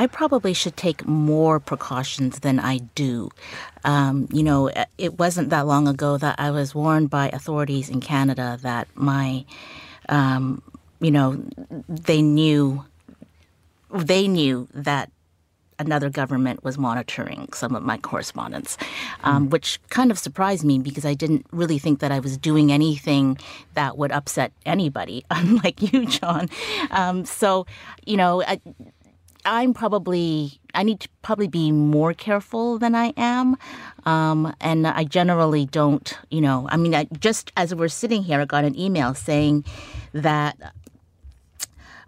I 0.00 0.06
probably 0.06 0.54
should 0.54 0.78
take 0.78 1.06
more 1.06 1.60
precautions 1.60 2.40
than 2.40 2.58
I 2.58 2.78
do. 2.94 3.28
Um, 3.84 4.28
you 4.32 4.42
know, 4.42 4.70
it 4.96 5.18
wasn't 5.18 5.50
that 5.50 5.66
long 5.66 5.86
ago 5.86 6.16
that 6.16 6.36
I 6.40 6.50
was 6.50 6.74
warned 6.74 7.10
by 7.10 7.28
authorities 7.28 7.90
in 7.90 8.00
Canada 8.00 8.58
that 8.62 8.88
my, 8.94 9.44
um, 10.08 10.62
you 11.00 11.10
know, 11.10 11.44
they 11.86 12.22
knew, 12.22 12.82
they 13.90 14.26
knew 14.26 14.68
that 14.72 15.10
another 15.78 16.08
government 16.08 16.64
was 16.64 16.78
monitoring 16.78 17.52
some 17.52 17.74
of 17.74 17.82
my 17.82 17.98
correspondence, 17.98 18.78
um, 19.24 19.48
mm. 19.48 19.50
which 19.50 19.80
kind 19.90 20.10
of 20.10 20.18
surprised 20.18 20.64
me 20.64 20.78
because 20.78 21.04
I 21.04 21.12
didn't 21.12 21.44
really 21.52 21.78
think 21.78 22.00
that 22.00 22.10
I 22.10 22.20
was 22.20 22.38
doing 22.38 22.72
anything 22.72 23.38
that 23.74 23.98
would 23.98 24.12
upset 24.12 24.52
anybody, 24.64 25.26
unlike 25.30 25.92
you, 25.92 26.06
John. 26.06 26.48
Um, 26.90 27.26
so, 27.26 27.66
you 28.06 28.16
know, 28.16 28.42
I, 28.42 28.60
I'm 29.44 29.74
probably 29.74 30.60
I 30.74 30.82
need 30.82 31.00
to 31.00 31.08
probably 31.22 31.48
be 31.48 31.72
more 31.72 32.14
careful 32.14 32.78
than 32.78 32.94
I 32.94 33.12
am, 33.16 33.56
um, 34.04 34.54
and 34.60 34.86
I 34.86 35.04
generally 35.04 35.66
don't. 35.66 36.16
You 36.30 36.40
know, 36.40 36.68
I 36.70 36.76
mean, 36.76 36.94
I, 36.94 37.04
just 37.18 37.52
as 37.56 37.74
we're 37.74 37.88
sitting 37.88 38.22
here, 38.22 38.40
I 38.40 38.44
got 38.44 38.64
an 38.64 38.78
email 38.78 39.14
saying 39.14 39.64
that 40.12 40.56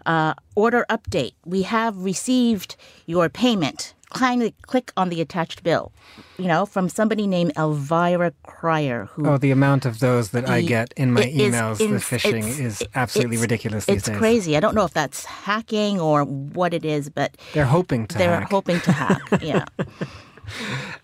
uh, 0.05 0.33
order 0.55 0.85
update. 0.89 1.33
We 1.45 1.63
have 1.63 1.97
received 1.97 2.75
your 3.05 3.29
payment 3.29 3.93
kindly 4.13 4.53
click 4.63 4.91
on 4.97 5.09
the 5.09 5.21
attached 5.21 5.63
bill. 5.63 5.91
You 6.37 6.47
know, 6.47 6.65
from 6.65 6.89
somebody 6.89 7.27
named 7.27 7.53
Elvira 7.57 8.33
Cryer. 8.43 9.05
Who 9.13 9.27
oh, 9.27 9.37
the 9.37 9.51
amount 9.51 9.85
of 9.85 9.99
those 9.99 10.31
that 10.31 10.49
I 10.49 10.61
get 10.61 10.93
in 10.97 11.11
my 11.11 11.23
emails, 11.23 11.77
the 11.77 11.85
phishing 11.85 12.59
is 12.59 12.83
absolutely 12.95 13.37
ridiculous 13.37 13.85
these 13.85 13.97
it's 13.97 14.05
days. 14.05 14.13
It's 14.15 14.19
crazy. 14.19 14.57
I 14.57 14.59
don't 14.59 14.75
know 14.75 14.85
if 14.85 14.93
that's 14.93 15.25
hacking 15.25 15.99
or 15.99 16.23
what 16.23 16.73
it 16.73 16.85
is, 16.85 17.09
but 17.09 17.37
they're 17.53 17.65
hoping 17.65 18.07
to. 18.07 18.17
They're 18.17 18.39
hack. 18.39 18.49
hoping 18.49 18.79
to 18.81 18.91
hack. 18.91 19.21
Yeah. 19.43 19.65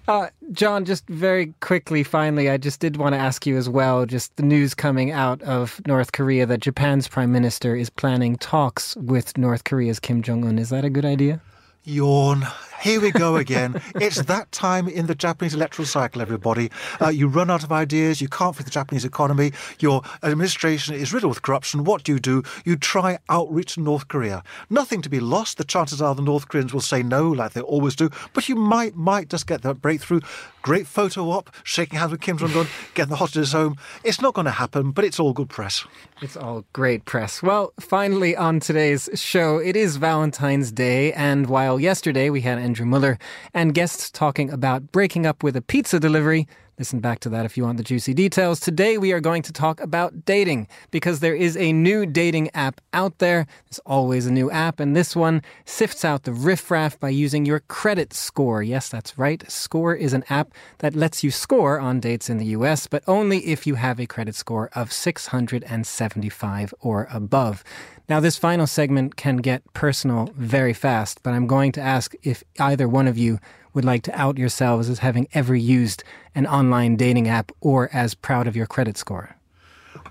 Uh, 0.08 0.28
John, 0.52 0.86
just 0.86 1.08
very 1.08 1.54
quickly, 1.60 2.04
finally, 2.04 2.50
I 2.50 2.58
just 2.58 2.80
did 2.80 2.98
want 2.98 3.13
to 3.13 3.19
ask 3.19 3.45
you 3.45 3.58
as 3.58 3.69
well 3.69 4.06
just 4.06 4.36
the 4.38 4.43
news 4.43 4.74
coming 4.74 5.12
out 5.12 5.41
of 5.43 5.82
North 5.86 6.12
Korea 6.12 6.45
that 6.45 6.62
Japan's 6.62 7.08
prime 7.08 7.32
minister 7.32 7.76
is 7.76 7.89
planning 7.89 8.36
talks 8.38 8.95
with 8.98 9.38
North 9.38 9.63
Korea's 9.63 10.00
Kim 10.00 10.22
Jong 10.22 10.45
un. 10.45 10.58
Is 10.58 10.69
that 10.69 10.84
a 10.84 10.89
good 10.89 11.06
idea? 11.06 11.41
Yawn. 11.84 12.45
Here 12.82 13.02
we 13.02 13.12
go 13.12 13.36
again. 13.36 13.82
it's 13.96 14.22
that 14.24 14.52
time 14.54 14.88
in 14.88 15.08
the 15.08 15.15
Japanese 15.15 15.54
electoral 15.54 15.86
cycle, 15.86 16.22
everybody. 16.22 16.72
Uh, 17.02 17.10
you 17.10 17.28
run 17.28 17.50
out 17.50 17.63
of 17.63 17.74
ideas. 17.74 18.22
You 18.22 18.30
can't 18.30 18.56
fix 18.56 18.65
the 18.65 18.72
Japanese 18.72 19.04
economy. 19.04 19.52
Your 19.80 20.02
administration 20.24 20.96
is 20.96 21.12
riddled 21.12 21.32
with 21.32 21.42
corruption. 21.42 21.84
What 21.84 22.04
do 22.04 22.13
you 22.13 22.20
do? 22.20 22.42
You 22.63 22.78
try 22.78 23.20
outreach 23.28 23.74
to 23.74 23.82
North 23.82 24.08
Korea. 24.08 24.44
Nothing 24.70 25.02
to 25.02 25.10
be 25.10 25.20
lost. 25.20 25.58
The 25.58 25.65
chances 25.65 26.02
are 26.02 26.15
the 26.15 26.22
North 26.22 26.48
Koreans 26.48 26.74
will 26.74 26.80
say 26.80 27.04
no, 27.04 27.30
like 27.30 27.52
they 27.52 27.62
always 27.62 27.98
do. 27.98 28.10
But 28.34 28.48
you 28.48 28.56
might, 28.56 28.96
might 28.96 29.30
just 29.30 29.46
get 29.46 29.62
that 29.63 29.82
breakthrough. 29.82 30.22
Great 30.62 30.88
photo 30.88 31.30
op, 31.32 31.50
shaking 31.63 32.00
hands 32.00 32.12
with 32.12 32.22
Kim 32.22 32.38
Jong 32.38 32.52
Un, 32.56 32.68
getting 32.94 33.10
the 33.10 33.15
hostages 33.15 33.54
home. 33.54 33.78
It's 34.04 34.22
not 34.22 34.34
going 34.34 34.46
to 34.46 34.52
happen, 34.52 34.92
but 34.92 35.06
it's 35.06 35.20
all 35.20 35.32
good 35.34 35.50
press. 35.50 35.86
It's 36.22 36.36
all 36.36 36.65
great 36.74 37.06
press. 37.06 37.42
Well, 37.42 37.74
finally 37.80 38.36
on 38.36 38.60
today's 38.60 39.10
show, 39.15 39.58
it 39.58 39.78
is 39.78 39.96
Valentine's 39.96 40.72
Day, 40.72 41.13
and 41.13 41.48
while 41.48 41.80
yesterday 41.80 42.30
we 42.30 42.42
had 42.42 42.58
Andrew 42.69 42.86
Mueller 42.86 43.17
and 43.51 43.73
guests 43.73 44.12
talking 44.12 44.51
about 44.51 44.91
breaking 44.91 45.25
up 45.25 45.41
with 45.41 45.55
a 45.55 45.62
pizza 45.62 45.99
delivery, 45.99 46.47
Listen 46.77 47.01
back 47.01 47.19
to 47.19 47.29
that 47.29 47.43
if 47.43 47.58
you 47.58 47.63
want 47.65 47.75
the 47.75 47.84
juicy 47.84 48.13
details. 48.13 48.62
Today 48.62 48.97
we 48.97 49.12
are 49.12 49.19
going 49.19 49.41
to 49.41 49.51
talk 49.51 49.82
about 49.82 50.23
dating 50.23 50.69
because 50.91 51.19
there 51.19 51.36
is 51.36 51.58
a 51.58 51.73
new 51.73 52.05
dating 52.05 52.49
app 52.53 52.79
out 52.93 53.17
there. 53.17 53.47
There's 53.65 53.79
always 53.86 54.25
a 54.25 54.32
new 54.32 54.49
app, 54.49 54.79
and 54.79 54.95
this 54.95 55.13
one 55.13 55.41
sifts 55.65 56.05
out 56.05 56.23
the 56.23 56.32
riffraff 56.32 56.97
by 56.97 57.10
using 57.10 57.45
your 57.45 57.60
credit 57.67 58.13
score. 58.13 58.63
Yes, 58.63 58.88
that's 58.88 59.17
right. 59.17 59.43
Score 59.51 59.93
is 59.93 60.13
an 60.13 60.23
app 60.29 60.53
that 60.77 60.95
lets 60.95 61.21
you 61.21 61.32
score 61.32 61.82
on 61.82 61.99
dates 61.99 62.29
in 62.29 62.38
the 62.38 62.45
US, 62.58 62.88
but 62.88 63.03
only 63.08 63.39
if 63.39 63.67
you 63.67 63.75
have 63.75 63.99
a 63.99 64.08
credit 64.08 64.36
score 64.36 64.69
of 64.73 64.93
675 64.93 66.73
or 66.79 67.10
above. 67.12 67.62
Now, 68.10 68.19
this 68.19 68.38
final 68.38 68.65
segment 68.65 69.17
can 69.17 69.38
get 69.38 69.62
personal 69.74 70.32
very 70.36 70.74
fast, 70.74 71.22
but 71.22 71.36
I'm 71.36 71.45
going 71.45 71.72
to 71.74 71.82
ask 71.82 72.15
if 72.24 72.43
either 72.60 72.89
one 72.89 73.08
of 73.08 73.19
you 73.19 73.38
would 73.76 73.86
like 73.86 74.02
to 74.04 74.19
out 74.19 74.39
yourselves 74.39 74.89
as 74.89 75.00
having 75.00 75.28
ever 75.34 75.56
used 75.56 76.04
an 76.34 76.48
online 76.48 76.95
dating 76.95 77.28
app 77.28 77.52
or 77.62 77.88
as 77.93 78.15
proud 78.15 78.48
of 78.48 78.56
your 78.56 78.65
credit 78.65 78.98
score. 78.98 79.36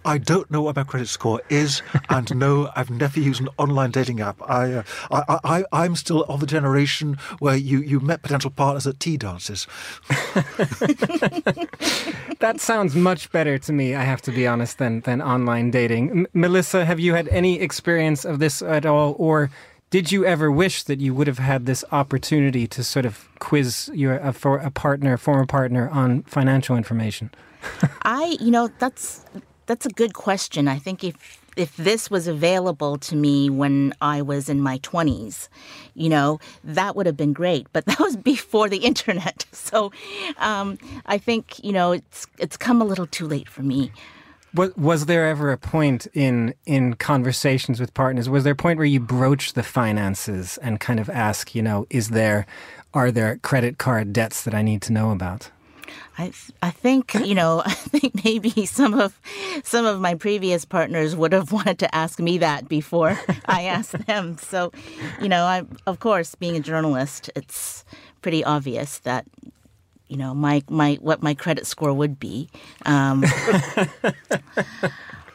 I 0.08 0.16
don't 0.16 0.50
know 0.50 0.62
what 0.62 0.74
my 0.74 0.84
credit 0.84 1.08
score 1.08 1.42
is, 1.50 1.82
and 2.08 2.34
no, 2.34 2.70
I've 2.74 2.88
never 2.88 3.20
used 3.20 3.42
an 3.42 3.50
online 3.58 3.90
dating 3.90 4.22
app. 4.22 4.40
I, 4.40 4.72
uh, 4.72 4.82
I, 5.10 5.64
I, 5.70 5.84
am 5.84 5.96
still 5.96 6.22
of 6.24 6.40
the 6.40 6.46
generation 6.46 7.18
where 7.40 7.56
you, 7.56 7.80
you 7.80 8.00
met 8.00 8.22
potential 8.22 8.50
partners 8.50 8.86
at 8.86 9.00
tea 9.00 9.18
dances. 9.18 9.66
that 12.38 12.56
sounds 12.56 12.96
much 12.96 13.30
better 13.32 13.58
to 13.58 13.70
me, 13.70 13.94
I 13.94 14.02
have 14.02 14.22
to 14.22 14.32
be 14.32 14.46
honest, 14.46 14.78
than, 14.78 15.02
than 15.02 15.20
online 15.20 15.70
dating. 15.70 16.10
M- 16.10 16.26
Melissa, 16.32 16.86
have 16.86 16.98
you 16.98 17.12
had 17.12 17.28
any 17.28 17.60
experience 17.60 18.24
of 18.24 18.38
this 18.38 18.62
at 18.62 18.86
all, 18.86 19.14
or 19.18 19.50
did 19.90 20.10
you 20.10 20.24
ever 20.24 20.50
wish 20.50 20.84
that 20.84 21.00
you 21.00 21.12
would 21.12 21.26
have 21.26 21.38
had 21.38 21.66
this 21.66 21.84
opportunity 21.92 22.66
to 22.68 22.82
sort 22.82 23.04
of 23.04 23.28
quiz 23.40 23.90
your 23.92 24.24
uh, 24.24 24.32
for 24.32 24.56
a 24.56 24.70
partner, 24.70 25.18
former 25.18 25.44
partner, 25.44 25.90
on 25.90 26.22
financial 26.22 26.78
information? 26.78 27.30
I, 28.02 28.38
you 28.40 28.50
know, 28.50 28.70
that's 28.78 29.24
that's 29.68 29.86
a 29.86 29.90
good 29.90 30.14
question. 30.14 30.66
I 30.66 30.78
think 30.78 31.04
if 31.04 31.38
if 31.58 31.76
this 31.76 32.08
was 32.08 32.28
available 32.28 32.98
to 32.98 33.16
me 33.16 33.50
when 33.50 33.92
I 34.00 34.22
was 34.22 34.48
in 34.48 34.60
my 34.60 34.78
20s, 34.78 35.48
you 35.94 36.08
know, 36.08 36.38
that 36.62 36.94
would 36.94 37.06
have 37.06 37.16
been 37.16 37.32
great. 37.32 37.66
But 37.72 37.84
that 37.86 37.98
was 37.98 38.16
before 38.16 38.68
the 38.68 38.78
internet. 38.78 39.44
So 39.68 39.92
um, 40.38 40.78
I 41.04 41.18
think, 41.18 41.62
you 41.62 41.72
know, 41.72 41.92
it's, 41.92 42.26
it's 42.38 42.56
come 42.56 42.80
a 42.80 42.86
little 42.86 43.06
too 43.06 43.26
late 43.26 43.50
for 43.50 43.62
me. 43.62 43.92
Was, 44.54 44.74
was 44.76 45.04
there 45.04 45.28
ever 45.28 45.52
a 45.52 45.58
point 45.58 46.06
in 46.14 46.54
in 46.64 46.94
conversations 46.94 47.78
with 47.78 47.92
partners? 47.92 48.30
Was 48.30 48.44
there 48.44 48.54
a 48.54 48.56
point 48.56 48.78
where 48.78 48.86
you 48.86 48.98
broached 48.98 49.56
the 49.56 49.62
finances 49.62 50.58
and 50.62 50.80
kind 50.80 51.00
of 51.00 51.10
ask, 51.10 51.54
you 51.54 51.60
know, 51.60 51.86
is 51.90 52.08
there 52.10 52.46
are 52.94 53.10
there 53.10 53.36
credit 53.42 53.76
card 53.76 54.14
debts 54.14 54.44
that 54.44 54.54
I 54.54 54.62
need 54.62 54.80
to 54.82 54.92
know 54.92 55.10
about? 55.10 55.50
I 56.18 56.32
I 56.62 56.70
think 56.70 57.14
you 57.24 57.34
know 57.34 57.62
I 57.66 57.72
think 57.72 58.24
maybe 58.24 58.66
some 58.66 58.94
of 58.94 59.18
some 59.64 59.86
of 59.86 60.00
my 60.00 60.14
previous 60.14 60.64
partners 60.64 61.16
would 61.16 61.32
have 61.32 61.52
wanted 61.52 61.78
to 61.80 61.94
ask 61.94 62.18
me 62.18 62.38
that 62.38 62.68
before 62.68 63.18
I 63.46 63.62
asked 63.62 64.06
them. 64.06 64.36
So, 64.38 64.72
you 65.20 65.28
know, 65.28 65.44
I 65.44 65.64
of 65.86 66.00
course 66.00 66.34
being 66.34 66.56
a 66.56 66.60
journalist, 66.60 67.30
it's 67.34 67.84
pretty 68.20 68.44
obvious 68.44 68.98
that 69.00 69.24
you 70.08 70.16
know 70.16 70.34
my 70.34 70.62
my 70.68 70.98
what 71.00 71.22
my 71.22 71.34
credit 71.34 71.66
score 71.66 71.94
would 71.94 72.18
be. 72.18 72.48
Um, 72.84 73.24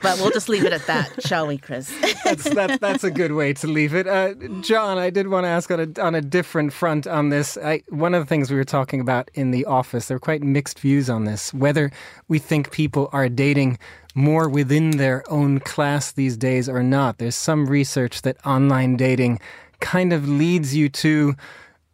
but 0.03 0.19
we'll 0.19 0.29
just 0.29 0.49
leave 0.49 0.65
it 0.65 0.73
at 0.73 0.85
that, 0.85 1.23
shall 1.23 1.47
we, 1.47 1.57
Chris? 1.57 1.91
that's 2.23 2.43
that, 2.43 2.79
that's 2.79 3.03
a 3.03 3.09
good 3.09 3.31
way 3.31 3.53
to 3.53 3.67
leave 3.67 3.95
it. 3.95 4.05
Uh, 4.05 4.35
John, 4.61 4.99
I 4.99 5.09
did 5.09 5.29
want 5.29 5.45
to 5.45 5.49
ask 5.49 5.71
on 5.71 5.79
a 5.79 6.01
on 6.01 6.13
a 6.13 6.21
different 6.21 6.73
front 6.73 7.07
on 7.07 7.29
this. 7.29 7.57
I, 7.57 7.81
one 7.89 8.13
of 8.13 8.21
the 8.21 8.27
things 8.27 8.51
we 8.51 8.57
were 8.57 8.63
talking 8.63 8.99
about 8.99 9.31
in 9.33 9.49
the 9.49 9.65
office, 9.65 10.07
there 10.07 10.15
were 10.15 10.19
quite 10.19 10.43
mixed 10.43 10.79
views 10.79 11.09
on 11.09 11.23
this. 11.23 11.53
Whether 11.53 11.89
we 12.27 12.37
think 12.37 12.71
people 12.71 13.09
are 13.11 13.29
dating 13.29 13.79
more 14.15 14.47
within 14.47 14.91
their 14.91 15.23
own 15.31 15.59
class 15.59 16.11
these 16.11 16.37
days 16.37 16.69
or 16.69 16.83
not. 16.83 17.17
There's 17.17 17.35
some 17.35 17.65
research 17.65 18.21
that 18.21 18.37
online 18.45 18.95
dating 18.95 19.39
kind 19.79 20.13
of 20.13 20.27
leads 20.29 20.75
you 20.75 20.87
to 20.87 21.35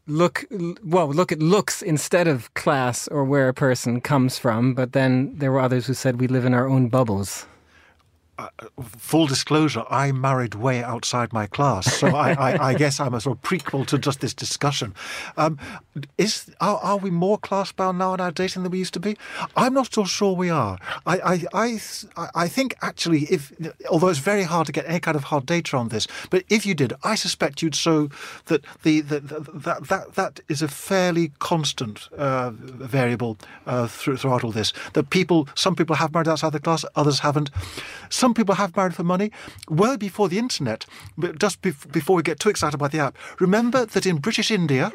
look 0.06 0.44
well 0.84 1.08
look 1.08 1.32
at 1.32 1.40
looks 1.40 1.84
instead 1.84 2.28
of 2.28 2.52
class 2.56 3.08
or 3.10 3.24
where 3.24 3.48
a 3.48 3.54
person 3.54 4.02
comes 4.02 4.40
from 4.40 4.74
but 4.74 4.94
then 4.94 5.32
there 5.38 5.52
were 5.52 5.60
others 5.60 5.86
who 5.86 5.94
said 5.94 6.20
we 6.20 6.28
live 6.28 6.46
in 6.46 6.54
our 6.54 6.68
own 6.68 6.88
bubbles 6.88 7.46
uh, 8.40 8.50
full 8.98 9.28
disclosure, 9.28 9.84
I 9.90 10.12
married 10.12 10.56
way 10.56 10.82
outside 10.82 11.34
my 11.34 11.46
class, 11.46 11.94
so 11.94 12.08
I, 12.08 12.32
I, 12.32 12.68
I, 12.70 12.74
guess 12.74 13.00
I'm 13.00 13.14
a 13.14 13.20
sort 13.20 13.38
of 13.38 13.44
prequel 13.44 13.86
to 13.88 13.98
just 13.98 14.22
this 14.22 14.34
discussion. 14.34 14.96
Um, 15.36 15.58
is 16.18 16.50
are, 16.62 16.78
are, 16.78 16.98
we 16.98 17.10
more 17.10 17.38
class 17.38 17.72
bound 17.72 17.98
now 17.98 18.14
in 18.14 18.22
our 18.22 18.32
dating 18.32 18.64
than 18.64 18.72
we 18.72 18.80
used 18.80 18.94
to 18.94 19.00
be? 19.00 19.18
I'm 19.58 19.74
not 19.74 19.94
so 19.94 20.06
sure 20.06 20.36
we 20.36 20.50
are. 20.50 20.78
I, 21.06 21.20
I, 21.54 21.80
I, 22.16 22.30
I 22.36 22.48
think 22.48 22.76
actually, 22.82 23.24
if 23.26 23.52
although 23.90 24.08
it's 24.08 24.20
very 24.20 24.44
hard 24.44 24.68
to 24.68 24.72
get 24.72 24.88
any 24.88 25.00
kind 25.00 25.18
of 25.18 25.26
hard 25.26 25.46
data 25.46 25.76
on 25.76 25.90
this, 25.90 26.08
but 26.30 26.44
if 26.50 26.66
you 26.66 26.74
did, 26.74 26.94
I 27.04 27.16
suspect 27.16 27.62
you'd 27.62 27.76
show 27.76 28.10
that 28.46 28.64
the, 28.84 29.02
the, 29.02 29.20
the 29.20 29.40
that 29.54 29.88
that 29.88 30.14
that 30.16 30.40
is 30.48 30.62
a 30.62 30.68
fairly 30.68 31.32
constant 31.40 32.08
uh, 32.18 32.52
variable 32.52 33.38
uh, 33.66 33.88
through, 33.88 34.18
throughout 34.18 34.44
all 34.44 34.52
this. 34.52 34.74
That 34.94 35.10
people, 35.10 35.48
some 35.56 35.76
people 35.76 35.96
have 35.96 36.14
married 36.14 36.28
outside 36.28 36.54
the 36.54 36.60
class, 36.60 36.86
others 36.96 37.20
haven't. 37.20 37.50
Some 38.10 38.29
some 38.30 38.36
people 38.36 38.56
have 38.56 38.78
married 38.78 38.94
for 38.94 39.04
money 39.04 39.32
well 39.68 39.98
before 39.98 40.30
the 40.30 40.38
internet, 40.38 40.86
but 41.18 41.40
just 41.40 41.64
before 41.64 42.16
we 42.16 42.22
get 42.22 42.40
too 42.40 42.50
excited 42.50 42.76
about 42.76 42.92
the 42.92 43.00
app. 43.00 43.18
Remember 43.40 43.88
that 43.88 44.06
in 44.06 44.18
British 44.18 44.52
India, 44.52 44.92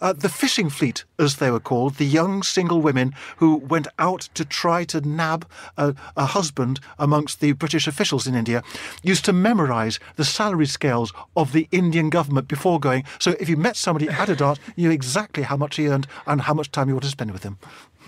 uh, 0.00 0.14
the 0.14 0.30
fishing 0.30 0.70
fleet, 0.70 1.04
as 1.18 1.36
they 1.36 1.50
were 1.50 1.60
called, 1.60 1.96
the 1.96 2.06
young 2.06 2.42
single 2.42 2.80
women 2.80 3.14
who 3.36 3.56
went 3.56 3.88
out 3.98 4.30
to 4.32 4.42
try 4.42 4.84
to 4.84 5.02
nab 5.02 5.46
a, 5.76 5.94
a 6.16 6.24
husband 6.24 6.80
amongst 6.98 7.40
the 7.40 7.52
British 7.52 7.86
officials 7.86 8.26
in 8.26 8.34
India, 8.34 8.62
used 9.02 9.26
to 9.26 9.34
memorize 9.34 10.00
the 10.16 10.24
salary 10.24 10.64
scales 10.64 11.12
of 11.36 11.52
the 11.52 11.68
Indian 11.70 12.08
government 12.08 12.48
before 12.48 12.80
going. 12.80 13.04
So 13.18 13.36
if 13.38 13.50
you 13.50 13.58
met 13.58 13.76
somebody 13.76 14.08
at 14.08 14.30
a 14.30 14.34
dart, 14.34 14.58
you 14.76 14.88
knew 14.88 14.94
exactly 14.94 15.42
how 15.42 15.58
much 15.58 15.76
he 15.76 15.88
earned 15.88 16.06
and 16.26 16.40
how 16.40 16.54
much 16.54 16.70
time 16.70 16.88
you 16.88 16.94
wanted 16.94 17.08
to 17.08 17.10
spend 17.10 17.32
with 17.32 17.42
him. 17.42 17.58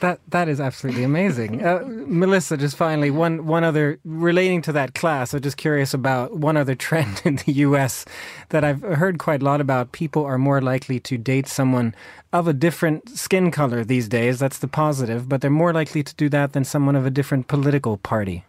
That 0.01 0.19
that 0.29 0.49
is 0.49 0.61
absolutely 0.61 1.05
amazing, 1.05 1.63
uh, 1.65 1.85
Melissa. 1.87 2.57
Just 2.57 2.77
finally, 2.77 3.11
one 3.11 3.47
one 3.47 3.65
other 3.65 3.99
relating 4.05 4.63
to 4.63 4.73
that 4.73 4.95
class. 4.95 5.35
I'm 5.35 5.43
just 5.43 5.59
curious 5.59 5.93
about 5.93 6.39
one 6.39 6.57
other 6.57 6.75
trend 6.75 7.21
in 7.25 7.37
the 7.37 7.53
U.S. 7.69 8.07
that 8.49 8.65
I've 8.65 8.81
heard 8.81 9.19
quite 9.19 9.43
a 9.43 9.45
lot 9.45 9.61
about. 9.61 9.93
People 9.93 10.25
are 10.25 10.39
more 10.39 10.63
likely 10.63 11.01
to 11.01 11.19
date 11.19 11.47
someone 11.47 11.95
of 12.33 12.49
a 12.49 12.55
different 12.55 13.11
skin 13.11 13.51
color 13.51 13.85
these 13.85 14.09
days. 14.09 14.39
That's 14.39 14.59
the 14.59 14.69
positive, 14.69 15.29
but 15.29 15.43
they're 15.43 15.51
more 15.51 15.75
likely 15.75 16.03
to 16.03 16.15
do 16.15 16.31
that 16.31 16.55
than 16.55 16.65
someone 16.65 16.97
of 16.97 17.05
a 17.05 17.11
different 17.11 17.49
political 17.49 17.99
party. 17.99 18.45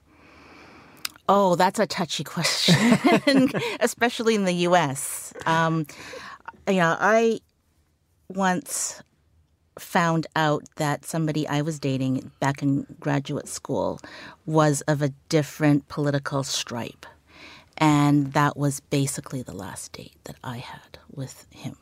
Oh, 1.28 1.56
that's 1.56 1.80
a 1.80 1.88
touchy 1.88 2.24
question, 2.24 3.52
especially 3.80 4.36
in 4.36 4.46
the 4.46 4.54
U.S. 4.68 5.34
Um, 5.46 5.86
know, 6.68 6.96
I 7.00 7.40
once 8.30 9.02
found 9.80 10.28
out 10.36 10.64
that 10.76 11.06
somebody 11.06 11.48
I 11.48 11.62
was 11.62 11.80
dating 11.80 12.32
back 12.40 12.62
in 12.62 12.86
graduate 13.00 13.48
school 13.48 14.00
was 14.46 14.82
of 14.82 15.02
a 15.02 15.10
different 15.30 15.88
political 15.88 16.44
stripe. 16.44 17.06
And 17.78 18.34
that 18.34 18.58
was 18.58 18.80
basically 18.80 19.42
the 19.42 19.54
last 19.54 19.94
date 19.94 20.16
that 20.26 20.36
I 20.44 20.58
had 20.58 21.00
with 21.10 21.48
him. 21.50 21.76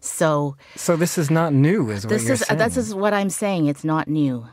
So, 0.00 0.56
so 0.76 0.96
this 0.96 1.16
is 1.16 1.30
not 1.30 1.54
new, 1.54 1.90
is 1.90 2.02
this 2.02 2.28
is 2.28 2.42
uh, 2.42 2.44
saying. 2.46 2.58
this 2.58 2.76
is 2.76 2.94
what 2.94 3.14
I'm 3.14 3.30
saying. 3.30 3.66
It's 3.66 3.84
not 3.84 4.08
new. 4.08 4.46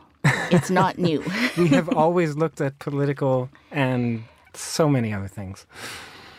It's 0.51 0.69
not 0.69 0.97
new. 0.97 1.23
we 1.57 1.69
have 1.69 1.89
always 1.89 2.35
looked 2.35 2.61
at 2.61 2.77
political 2.79 3.49
and 3.71 4.23
so 4.53 4.87
many 4.87 5.13
other 5.13 5.27
things. 5.27 5.65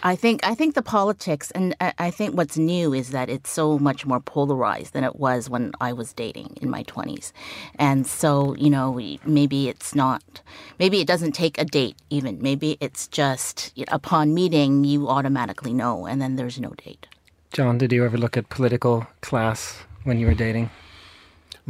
I 0.02 0.14
think 0.14 0.46
I 0.46 0.54
think 0.54 0.74
the 0.74 0.82
politics, 0.82 1.50
and 1.50 1.74
I 1.80 2.11
think 2.11 2.37
what's 2.37 2.56
new 2.56 2.94
is 2.94 3.11
that 3.11 3.28
it's 3.28 3.50
so 3.50 3.78
much 3.78 4.06
more 4.06 4.20
polarized 4.20 4.92
than 4.92 5.02
it 5.02 5.16
was 5.16 5.50
when 5.50 5.72
I 5.80 5.92
was 5.92 6.12
dating 6.12 6.56
in 6.62 6.70
my 6.70 6.84
twenties, 6.84 7.32
and 7.76 8.06
so 8.06 8.54
you 8.54 8.70
know 8.70 9.00
maybe 9.24 9.68
it's 9.68 9.94
not, 9.96 10.40
maybe 10.78 11.00
it 11.00 11.08
doesn't 11.08 11.32
take 11.32 11.58
a 11.58 11.64
date 11.64 11.96
even. 12.11 12.40
Maybe 12.40 12.78
it's 12.80 13.08
just 13.08 13.72
upon 13.88 14.34
meeting 14.34 14.84
you 14.84 15.08
automatically 15.08 15.74
know, 15.74 16.06
and 16.06 16.22
then 16.22 16.37
there's 16.37 16.61
no 16.61 16.70
date. 16.84 17.08
John, 17.52 17.78
did 17.78 17.92
you 17.92 18.04
ever 18.04 18.18
look 18.18 18.37
at 18.37 18.48
political 18.50 19.06
class 19.20 19.78
when 20.04 20.20
you 20.20 20.26
were 20.26 20.34
dating? 20.34 20.70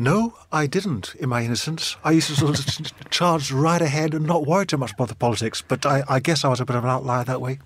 No, 0.00 0.34
I 0.52 0.68
didn't, 0.68 1.16
in 1.16 1.28
my 1.28 1.42
innocence. 1.42 1.96
I 2.04 2.12
used 2.12 2.28
to 2.28 2.36
sort 2.36 2.56
of 2.60 2.92
charge 3.10 3.50
right 3.50 3.82
ahead 3.82 4.14
and 4.14 4.24
not 4.24 4.46
worry 4.46 4.64
too 4.64 4.76
much 4.76 4.92
about 4.92 5.08
the 5.08 5.16
politics, 5.16 5.60
but 5.60 5.84
I, 5.84 6.04
I 6.08 6.20
guess 6.20 6.44
I 6.44 6.48
was 6.48 6.60
a 6.60 6.64
bit 6.64 6.76
of 6.76 6.84
an 6.84 6.90
outlier 6.90 7.24
that 7.24 7.40
way. 7.40 7.58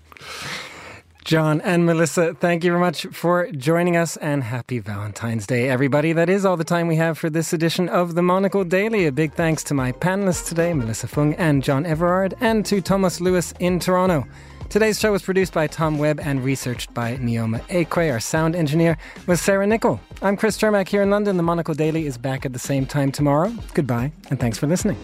John 1.23 1.61
and 1.61 1.85
Melissa, 1.85 2.33
thank 2.33 2.63
you 2.63 2.71
very 2.71 2.81
much 2.81 3.05
for 3.11 3.51
joining 3.51 3.95
us 3.95 4.17
and 4.17 4.43
happy 4.43 4.79
Valentine's 4.79 5.45
Day, 5.45 5.69
everybody. 5.69 6.11
That 6.11 6.27
is 6.27 6.43
all 6.43 6.57
the 6.57 6.63
time 6.63 6.87
we 6.87 6.95
have 6.95 7.19
for 7.19 7.29
this 7.29 7.53
edition 7.53 7.87
of 7.87 8.15
the 8.15 8.23
Monocle 8.23 8.63
Daily. 8.63 9.05
A 9.05 9.11
big 9.11 9.33
thanks 9.33 9.63
to 9.65 9.75
my 9.75 9.91
panelists 9.91 10.49
today, 10.49 10.73
Melissa 10.73 11.07
Fung 11.07 11.35
and 11.35 11.63
John 11.63 11.85
Everard, 11.85 12.33
and 12.41 12.65
to 12.65 12.81
Thomas 12.81 13.21
Lewis 13.21 13.53
in 13.59 13.79
Toronto. 13.79 14.25
Today's 14.73 14.99
show 14.99 15.11
was 15.11 15.21
produced 15.21 15.53
by 15.53 15.67
Tom 15.67 15.99
Webb 15.99 16.19
and 16.19 16.43
researched 16.43 16.91
by 16.95 17.15
Neoma 17.17 17.61
Akwe. 17.67 18.11
Our 18.11 18.19
sound 18.19 18.55
engineer 18.55 18.97
was 19.27 19.39
Sarah 19.39 19.67
Nichol. 19.67 19.99
I'm 20.23 20.35
Chris 20.35 20.57
Cermak 20.57 20.87
here 20.87 21.03
in 21.03 21.11
London. 21.11 21.37
The 21.37 21.43
Monocle 21.43 21.75
Daily 21.75 22.07
is 22.07 22.17
back 22.17 22.43
at 22.43 22.53
the 22.53 22.59
same 22.59 22.87
time 22.87 23.11
tomorrow. 23.11 23.53
Goodbye, 23.75 24.11
and 24.31 24.39
thanks 24.39 24.57
for 24.57 24.65
listening. 24.65 24.97